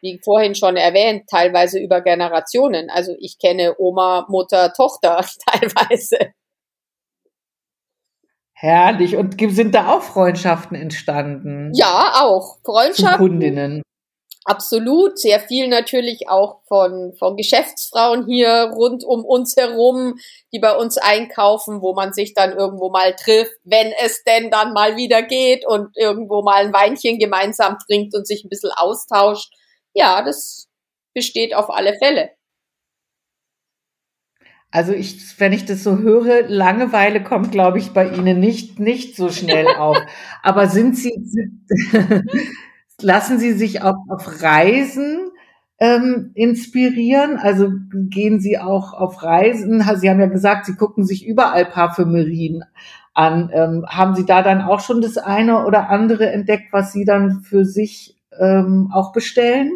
wie 0.00 0.20
vorhin 0.24 0.54
schon 0.54 0.76
erwähnt, 0.76 1.28
teilweise 1.30 1.78
über 1.78 2.00
Generationen. 2.00 2.90
Also 2.90 3.14
ich 3.20 3.38
kenne 3.38 3.74
Oma, 3.78 4.26
Mutter, 4.28 4.72
Tochter 4.72 5.24
teilweise. 5.46 6.18
Herrlich. 8.60 9.14
Und 9.16 9.36
sind 9.52 9.72
da 9.72 9.92
auch 9.92 10.02
Freundschaften 10.02 10.76
entstanden? 10.76 11.70
Ja, 11.74 12.14
auch. 12.22 12.58
Freundschaften. 12.64 13.12
Zu 13.12 13.18
Kundinnen. 13.18 13.82
Absolut, 14.44 15.18
sehr 15.18 15.40
viel 15.40 15.68
natürlich 15.68 16.28
auch 16.28 16.62
von, 16.66 17.12
von 17.18 17.36
Geschäftsfrauen 17.36 18.26
hier 18.26 18.72
rund 18.74 19.04
um 19.04 19.24
uns 19.24 19.54
herum, 19.56 20.14
die 20.52 20.58
bei 20.58 20.74
uns 20.74 20.96
einkaufen, 20.96 21.82
wo 21.82 21.92
man 21.94 22.12
sich 22.14 22.34
dann 22.34 22.52
irgendwo 22.56 22.88
mal 22.88 23.14
trifft, 23.14 23.52
wenn 23.64 23.92
es 24.02 24.24
denn 24.24 24.50
dann 24.50 24.72
mal 24.72 24.96
wieder 24.96 25.22
geht 25.22 25.64
und 25.66 25.94
irgendwo 25.96 26.42
mal 26.42 26.64
ein 26.64 26.72
Weinchen 26.72 27.18
gemeinsam 27.18 27.76
trinkt 27.86 28.16
und 28.16 28.26
sich 28.26 28.42
ein 28.42 28.48
bisschen 28.48 28.72
austauscht. 28.74 29.52
Ja, 29.92 30.22
das 30.22 30.66
besteht 31.14 31.54
auf 31.54 31.70
alle 31.70 31.94
Fälle. 31.98 32.30
Also 34.70 34.92
ich, 34.92 35.40
wenn 35.40 35.52
ich 35.52 35.64
das 35.64 35.82
so 35.82 35.98
höre, 35.98 36.46
Langeweile 36.46 37.22
kommt, 37.22 37.52
glaube 37.52 37.78
ich, 37.78 37.92
bei 37.92 38.10
Ihnen 38.10 38.38
nicht, 38.38 38.78
nicht 38.78 39.16
so 39.16 39.30
schnell 39.30 39.66
auf. 39.78 39.98
Aber 40.42 40.66
sind 40.68 40.96
Sie, 40.96 41.12
lassen 43.00 43.38
Sie 43.38 43.52
sich 43.52 43.82
auch 43.82 43.96
auf 44.08 44.42
Reisen 44.42 45.30
ähm, 45.78 46.32
inspirieren? 46.34 47.38
Also 47.38 47.70
gehen 47.92 48.40
Sie 48.40 48.58
auch 48.58 48.92
auf 48.92 49.22
Reisen? 49.22 49.82
Sie 49.96 50.10
haben 50.10 50.20
ja 50.20 50.26
gesagt, 50.26 50.66
Sie 50.66 50.76
gucken 50.76 51.06
sich 51.06 51.26
überall 51.26 51.64
Parfümerien 51.64 52.62
an. 53.14 53.50
Ähm, 53.54 53.86
haben 53.88 54.14
Sie 54.14 54.26
da 54.26 54.42
dann 54.42 54.60
auch 54.60 54.80
schon 54.80 55.00
das 55.00 55.16
eine 55.16 55.64
oder 55.64 55.88
andere 55.88 56.30
entdeckt, 56.30 56.72
was 56.72 56.92
Sie 56.92 57.06
dann 57.06 57.40
für 57.40 57.64
sich 57.64 58.18
ähm, 58.38 58.90
auch 58.92 59.12
bestellen? 59.12 59.72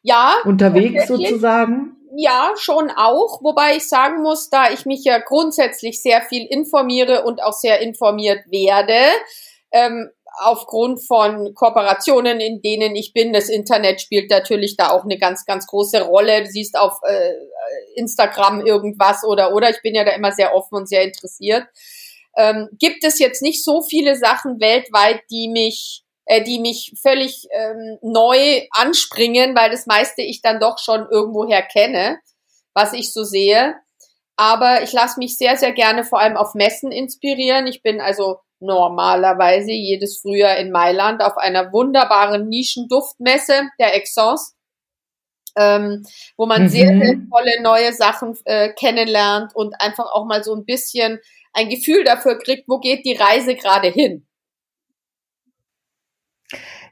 Ja. 0.00 0.32
Unterwegs 0.44 1.06
sozusagen? 1.06 1.96
Ja, 2.16 2.52
schon 2.56 2.90
auch, 2.90 3.40
wobei 3.42 3.76
ich 3.76 3.88
sagen 3.88 4.22
muss, 4.22 4.50
da 4.50 4.70
ich 4.72 4.84
mich 4.84 5.04
ja 5.04 5.18
grundsätzlich 5.18 6.02
sehr 6.02 6.22
viel 6.22 6.44
informiere 6.46 7.24
und 7.24 7.42
auch 7.42 7.52
sehr 7.52 7.80
informiert 7.80 8.40
werde, 8.50 8.98
ähm, 9.70 10.10
aufgrund 10.38 11.02
von 11.04 11.54
Kooperationen, 11.54 12.40
in 12.40 12.62
denen 12.62 12.96
ich 12.96 13.12
bin. 13.12 13.32
Das 13.32 13.48
Internet 13.48 14.00
spielt 14.00 14.30
natürlich 14.30 14.76
da 14.76 14.90
auch 14.90 15.04
eine 15.04 15.18
ganz, 15.18 15.44
ganz 15.44 15.66
große 15.66 16.02
Rolle. 16.02 16.44
Du 16.44 16.50
siehst 16.50 16.78
auf 16.78 16.98
äh, 17.04 17.32
Instagram 17.94 18.64
irgendwas 18.64 19.24
oder 19.24 19.54
oder. 19.54 19.70
Ich 19.70 19.82
bin 19.82 19.94
ja 19.94 20.04
da 20.04 20.12
immer 20.12 20.32
sehr 20.32 20.54
offen 20.54 20.76
und 20.76 20.88
sehr 20.88 21.02
interessiert. 21.02 21.66
Ähm, 22.36 22.68
gibt 22.78 23.04
es 23.04 23.18
jetzt 23.18 23.42
nicht 23.42 23.64
so 23.64 23.82
viele 23.82 24.16
Sachen 24.16 24.60
weltweit, 24.60 25.22
die 25.30 25.48
mich 25.48 26.04
äh, 26.30 26.44
die 26.44 26.60
mich 26.60 26.94
völlig 27.02 27.48
ähm, 27.50 27.98
neu 28.02 28.62
anspringen, 28.70 29.56
weil 29.56 29.68
das 29.68 29.86
meiste 29.86 30.22
ich 30.22 30.42
dann 30.42 30.60
doch 30.60 30.78
schon 30.78 31.08
irgendwoher 31.10 31.60
kenne, 31.60 32.20
was 32.72 32.92
ich 32.92 33.12
so 33.12 33.24
sehe. 33.24 33.74
Aber 34.36 34.82
ich 34.82 34.92
lasse 34.92 35.18
mich 35.18 35.36
sehr, 35.36 35.56
sehr 35.56 35.72
gerne 35.72 36.04
vor 36.04 36.20
allem 36.20 36.36
auf 36.36 36.54
Messen 36.54 36.92
inspirieren. 36.92 37.66
Ich 37.66 37.82
bin 37.82 38.00
also 38.00 38.38
normalerweise 38.60 39.72
jedes 39.72 40.20
Frühjahr 40.20 40.56
in 40.58 40.70
Mailand 40.70 41.20
auf 41.20 41.36
einer 41.36 41.72
wunderbaren 41.72 42.48
Nischenduftmesse 42.48 43.68
der 43.80 43.96
Exons, 43.96 44.54
ähm, 45.56 46.06
wo 46.36 46.46
man 46.46 46.62
mhm. 46.62 46.68
sehr, 46.68 46.96
sehr 46.96 47.16
tolle 47.28 47.60
neue 47.60 47.92
Sachen 47.92 48.38
äh, 48.44 48.72
kennenlernt 48.74 49.56
und 49.56 49.74
einfach 49.80 50.06
auch 50.12 50.26
mal 50.26 50.44
so 50.44 50.54
ein 50.54 50.64
bisschen 50.64 51.18
ein 51.54 51.68
Gefühl 51.68 52.04
dafür 52.04 52.38
kriegt, 52.38 52.68
wo 52.68 52.78
geht 52.78 53.04
die 53.04 53.16
Reise 53.16 53.56
gerade 53.56 53.88
hin. 53.88 54.28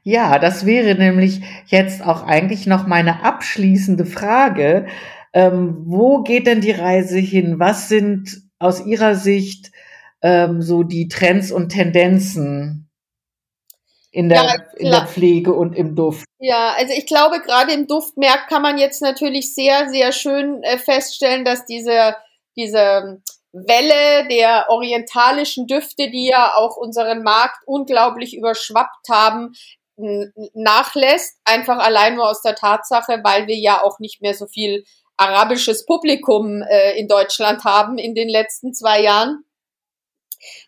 Ja, 0.03 0.39
das 0.39 0.65
wäre 0.65 0.95
nämlich 0.95 1.41
jetzt 1.67 2.05
auch 2.05 2.23
eigentlich 2.23 2.65
noch 2.65 2.87
meine 2.87 3.23
abschließende 3.23 4.05
Frage. 4.05 4.87
Ähm, 5.33 5.83
wo 5.85 6.23
geht 6.23 6.47
denn 6.47 6.61
die 6.61 6.71
Reise 6.71 7.19
hin? 7.19 7.59
Was 7.59 7.89
sind 7.89 8.41
aus 8.57 8.85
Ihrer 8.85 9.15
Sicht 9.15 9.71
ähm, 10.21 10.61
so 10.61 10.83
die 10.83 11.07
Trends 11.07 11.51
und 11.51 11.69
Tendenzen 11.69 12.89
in 14.11 14.29
der, 14.29 14.43
ja, 14.43 14.55
in 14.77 14.91
der 14.91 15.07
Pflege 15.07 15.53
und 15.53 15.75
im 15.75 15.95
Duft? 15.95 16.25
Ja, 16.39 16.73
also 16.77 16.93
ich 16.93 17.05
glaube, 17.05 17.41
gerade 17.41 17.73
im 17.73 17.87
Duftmarkt 17.87 18.49
kann 18.49 18.61
man 18.61 18.77
jetzt 18.77 19.01
natürlich 19.01 19.53
sehr, 19.53 19.89
sehr 19.89 20.11
schön 20.11 20.63
äh, 20.63 20.77
feststellen, 20.77 21.45
dass 21.45 21.65
diese, 21.65 22.15
diese 22.55 23.21
Welle 23.51 24.27
der 24.29 24.67
orientalischen 24.69 25.67
Düfte, 25.67 26.09
die 26.09 26.27
ja 26.27 26.53
auch 26.55 26.77
unseren 26.77 27.23
Markt 27.23 27.59
unglaublich 27.65 28.35
überschwappt 28.35 29.09
haben, 29.09 29.53
nachlässt, 30.53 31.37
einfach 31.43 31.79
allein 31.79 32.15
nur 32.15 32.29
aus 32.29 32.41
der 32.41 32.55
Tatsache, 32.55 33.19
weil 33.23 33.47
wir 33.47 33.57
ja 33.57 33.83
auch 33.83 33.99
nicht 33.99 34.21
mehr 34.21 34.33
so 34.33 34.47
viel 34.47 34.85
arabisches 35.17 35.85
Publikum 35.85 36.61
äh, 36.61 36.97
in 36.97 37.07
Deutschland 37.07 37.65
haben 37.65 37.97
in 37.97 38.15
den 38.15 38.29
letzten 38.29 38.73
zwei 38.73 39.01
Jahren. 39.01 39.43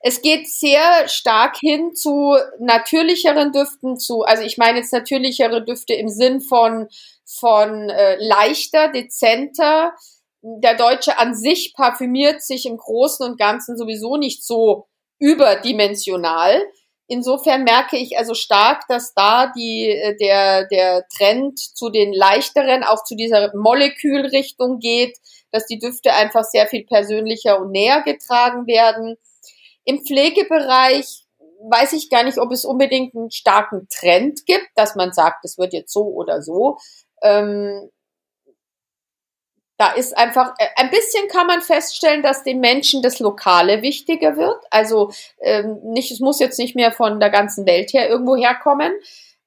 Es 0.01 0.21
geht 0.21 0.49
sehr 0.49 1.07
stark 1.07 1.57
hin 1.57 1.93
zu 1.95 2.35
natürlicheren 2.59 3.53
Düften, 3.53 3.97
zu, 3.97 4.23
also 4.23 4.43
ich 4.43 4.57
meine 4.57 4.79
jetzt 4.79 4.91
natürlichere 4.91 5.63
Düfte 5.63 5.93
im 5.93 6.09
Sinn 6.09 6.41
von, 6.41 6.89
von 7.25 7.89
äh, 7.89 8.17
leichter, 8.19 8.89
dezenter. 8.89 9.93
Der 10.41 10.75
Deutsche 10.75 11.17
an 11.17 11.35
sich 11.35 11.73
parfümiert 11.73 12.41
sich 12.41 12.65
im 12.65 12.75
Großen 12.75 13.25
und 13.25 13.39
Ganzen 13.39 13.77
sowieso 13.77 14.17
nicht 14.17 14.43
so 14.43 14.87
überdimensional. 15.19 16.61
Insofern 17.11 17.65
merke 17.65 17.97
ich 17.97 18.17
also 18.17 18.33
stark, 18.33 18.87
dass 18.87 19.13
da 19.13 19.51
die, 19.53 19.89
äh, 19.89 20.15
der, 20.15 20.65
der 20.67 21.05
Trend 21.09 21.59
zu 21.59 21.89
den 21.89 22.13
leichteren, 22.13 22.85
auch 22.85 23.03
zu 23.03 23.17
dieser 23.17 23.53
Molekülrichtung 23.53 24.79
geht, 24.79 25.17
dass 25.51 25.65
die 25.65 25.77
Düfte 25.77 26.13
einfach 26.13 26.45
sehr 26.45 26.67
viel 26.67 26.85
persönlicher 26.85 27.59
und 27.59 27.71
näher 27.71 28.01
getragen 28.03 28.65
werden. 28.65 29.17
Im 29.83 30.05
Pflegebereich 30.05 31.25
weiß 31.69 31.91
ich 31.91 32.09
gar 32.09 32.23
nicht, 32.23 32.37
ob 32.37 32.49
es 32.53 32.63
unbedingt 32.63 33.13
einen 33.13 33.29
starken 33.29 33.89
Trend 33.89 34.45
gibt, 34.45 34.69
dass 34.75 34.95
man 34.95 35.11
sagt, 35.11 35.43
es 35.43 35.57
wird 35.57 35.73
jetzt 35.73 35.91
so 35.91 36.05
oder 36.05 36.41
so. 36.41 36.77
Ähm, 37.21 37.89
da 39.81 39.93
ist 39.93 40.15
einfach, 40.15 40.53
äh, 40.59 40.67
ein 40.75 40.91
bisschen 40.91 41.27
kann 41.27 41.47
man 41.47 41.61
feststellen, 41.61 42.21
dass 42.21 42.43
den 42.43 42.59
Menschen 42.59 43.01
das 43.01 43.17
Lokale 43.17 43.81
wichtiger 43.81 44.37
wird. 44.37 44.63
Also 44.69 45.11
ähm, 45.41 45.79
nicht, 45.85 46.11
es 46.11 46.19
muss 46.19 46.39
jetzt 46.39 46.59
nicht 46.59 46.75
mehr 46.75 46.91
von 46.91 47.19
der 47.19 47.31
ganzen 47.31 47.65
Welt 47.65 47.91
her 47.91 48.07
irgendwo 48.07 48.35
herkommen. 48.35 48.91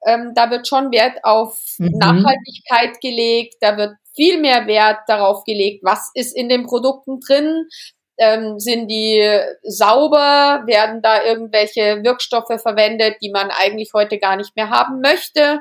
Ähm, 0.04 0.32
da 0.34 0.50
wird 0.50 0.66
schon 0.66 0.90
Wert 0.90 1.18
auf 1.22 1.76
mhm. 1.78 1.92
Nachhaltigkeit 1.98 3.00
gelegt, 3.00 3.54
da 3.60 3.76
wird 3.76 3.94
viel 4.16 4.40
mehr 4.40 4.66
Wert 4.66 4.98
darauf 5.06 5.44
gelegt, 5.44 5.84
was 5.84 6.10
ist 6.14 6.36
in 6.36 6.48
den 6.48 6.66
Produkten 6.66 7.20
drin, 7.20 7.68
Ähm, 8.16 8.60
sind 8.60 8.88
die 8.88 9.20
sauber? 9.64 10.62
Werden 10.66 11.02
da 11.02 11.24
irgendwelche 11.24 12.04
Wirkstoffe 12.04 12.60
verwendet, 12.62 13.16
die 13.20 13.30
man 13.30 13.50
eigentlich 13.50 13.90
heute 13.92 14.18
gar 14.18 14.36
nicht 14.36 14.54
mehr 14.56 14.70
haben 14.70 15.00
möchte? 15.00 15.60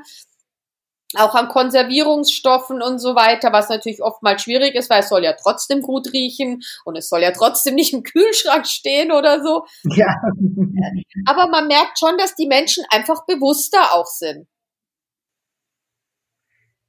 Auch 1.17 1.35
an 1.35 1.47
Konservierungsstoffen 1.47 2.81
und 2.81 2.99
so 2.99 3.15
weiter, 3.15 3.51
was 3.51 3.69
natürlich 3.69 4.01
oftmals 4.01 4.43
schwierig 4.43 4.75
ist, 4.75 4.89
weil 4.89 5.01
es 5.01 5.09
soll 5.09 5.23
ja 5.23 5.33
trotzdem 5.33 5.81
gut 5.81 6.11
riechen 6.13 6.61
und 6.85 6.95
es 6.95 7.09
soll 7.09 7.21
ja 7.21 7.31
trotzdem 7.31 7.75
nicht 7.75 7.93
im 7.93 8.03
Kühlschrank 8.03 8.67
stehen 8.67 9.11
oder 9.11 9.43
so. 9.43 9.65
Ja. 9.83 10.15
Aber 11.25 11.47
man 11.47 11.67
merkt 11.67 11.99
schon, 11.99 12.17
dass 12.17 12.35
die 12.35 12.47
Menschen 12.47 12.83
einfach 12.89 13.25
bewusster 13.25 13.93
auch 13.93 14.07
sind. 14.07 14.47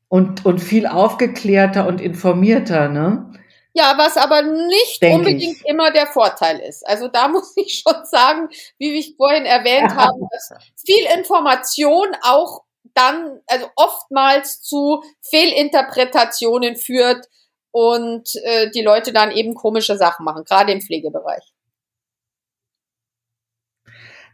Und, 0.08 0.46
und 0.46 0.58
viel 0.60 0.86
aufgeklärter 0.86 1.86
und 1.86 2.00
informierter, 2.00 2.88
ne? 2.88 3.32
Ja, 3.76 3.94
was 3.98 4.16
aber 4.16 4.42
nicht 4.42 5.02
Denk 5.02 5.16
unbedingt 5.18 5.56
ich. 5.56 5.66
immer 5.66 5.90
der 5.90 6.06
Vorteil 6.06 6.60
ist. 6.60 6.86
Also 6.86 7.08
da 7.08 7.26
muss 7.28 7.52
ich 7.56 7.82
schon 7.82 8.04
sagen, 8.04 8.48
wie 8.78 8.96
ich 8.96 9.16
vorhin 9.16 9.44
erwähnt 9.44 9.90
ja. 9.90 9.96
habe, 9.96 10.20
dass 10.30 10.54
viel 10.76 11.04
Information 11.18 12.08
auch 12.22 12.62
dann, 12.94 13.40
also 13.46 13.66
oftmals 13.76 14.60
zu 14.62 15.02
Fehlinterpretationen 15.22 16.76
führt 16.76 17.26
und 17.70 18.30
äh, 18.44 18.70
die 18.70 18.82
Leute 18.82 19.12
dann 19.12 19.32
eben 19.32 19.54
komische 19.54 19.96
Sachen 19.96 20.24
machen, 20.24 20.44
gerade 20.44 20.72
im 20.72 20.80
Pflegebereich. 20.80 21.52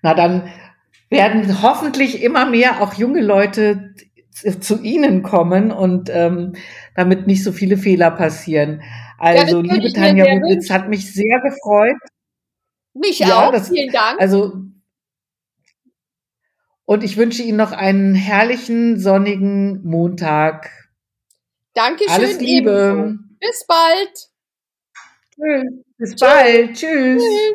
Na, 0.03 0.15
dann 0.15 0.51
werden 1.09 1.63
hoffentlich 1.63 2.23
immer 2.23 2.47
mehr 2.47 2.81
auch 2.83 2.95
junge 2.95 3.21
Leute 3.21 3.95
zu 4.61 4.81
Ihnen 4.81 5.23
kommen 5.23 5.73
und 5.73 6.09
ähm, 6.11 6.55
damit 6.95 7.27
nicht 7.27 7.43
so 7.43 7.53
viele 7.53 7.77
Fehler 7.77 8.11
passieren. 8.11 8.83
Also, 9.19 9.61
ja, 9.61 9.75
liebe 9.75 9.93
Tanja 9.93 10.25
Bublitz, 10.35 10.71
hat 10.71 10.89
mich 10.89 11.13
sehr 11.13 11.41
gefreut. 11.41 11.97
Mich 12.95 13.19
ja, 13.19 13.49
auch, 13.49 13.53
das, 13.53 13.69
vielen 13.69 13.93
Dank. 13.93 14.21
Also, 14.21 14.53
und 16.91 17.05
ich 17.05 17.17
wünsche 17.17 17.45
Ihnen 17.45 17.57
noch 17.57 17.71
einen 17.71 18.17
herrlichen, 18.17 18.99
sonnigen 18.99 19.81
Montag. 19.85 20.73
Dankeschön. 21.73 22.13
Alles 22.13 22.41
Liebe. 22.41 23.17
Bis 23.39 23.65
bald. 23.65 24.29
Tschüss. 25.31 25.85
Bis 25.99 26.11
Tschüss. 26.11 26.21
bald. 26.21 26.75
Tschüss. 26.75 27.23
Tschüss. 27.23 27.55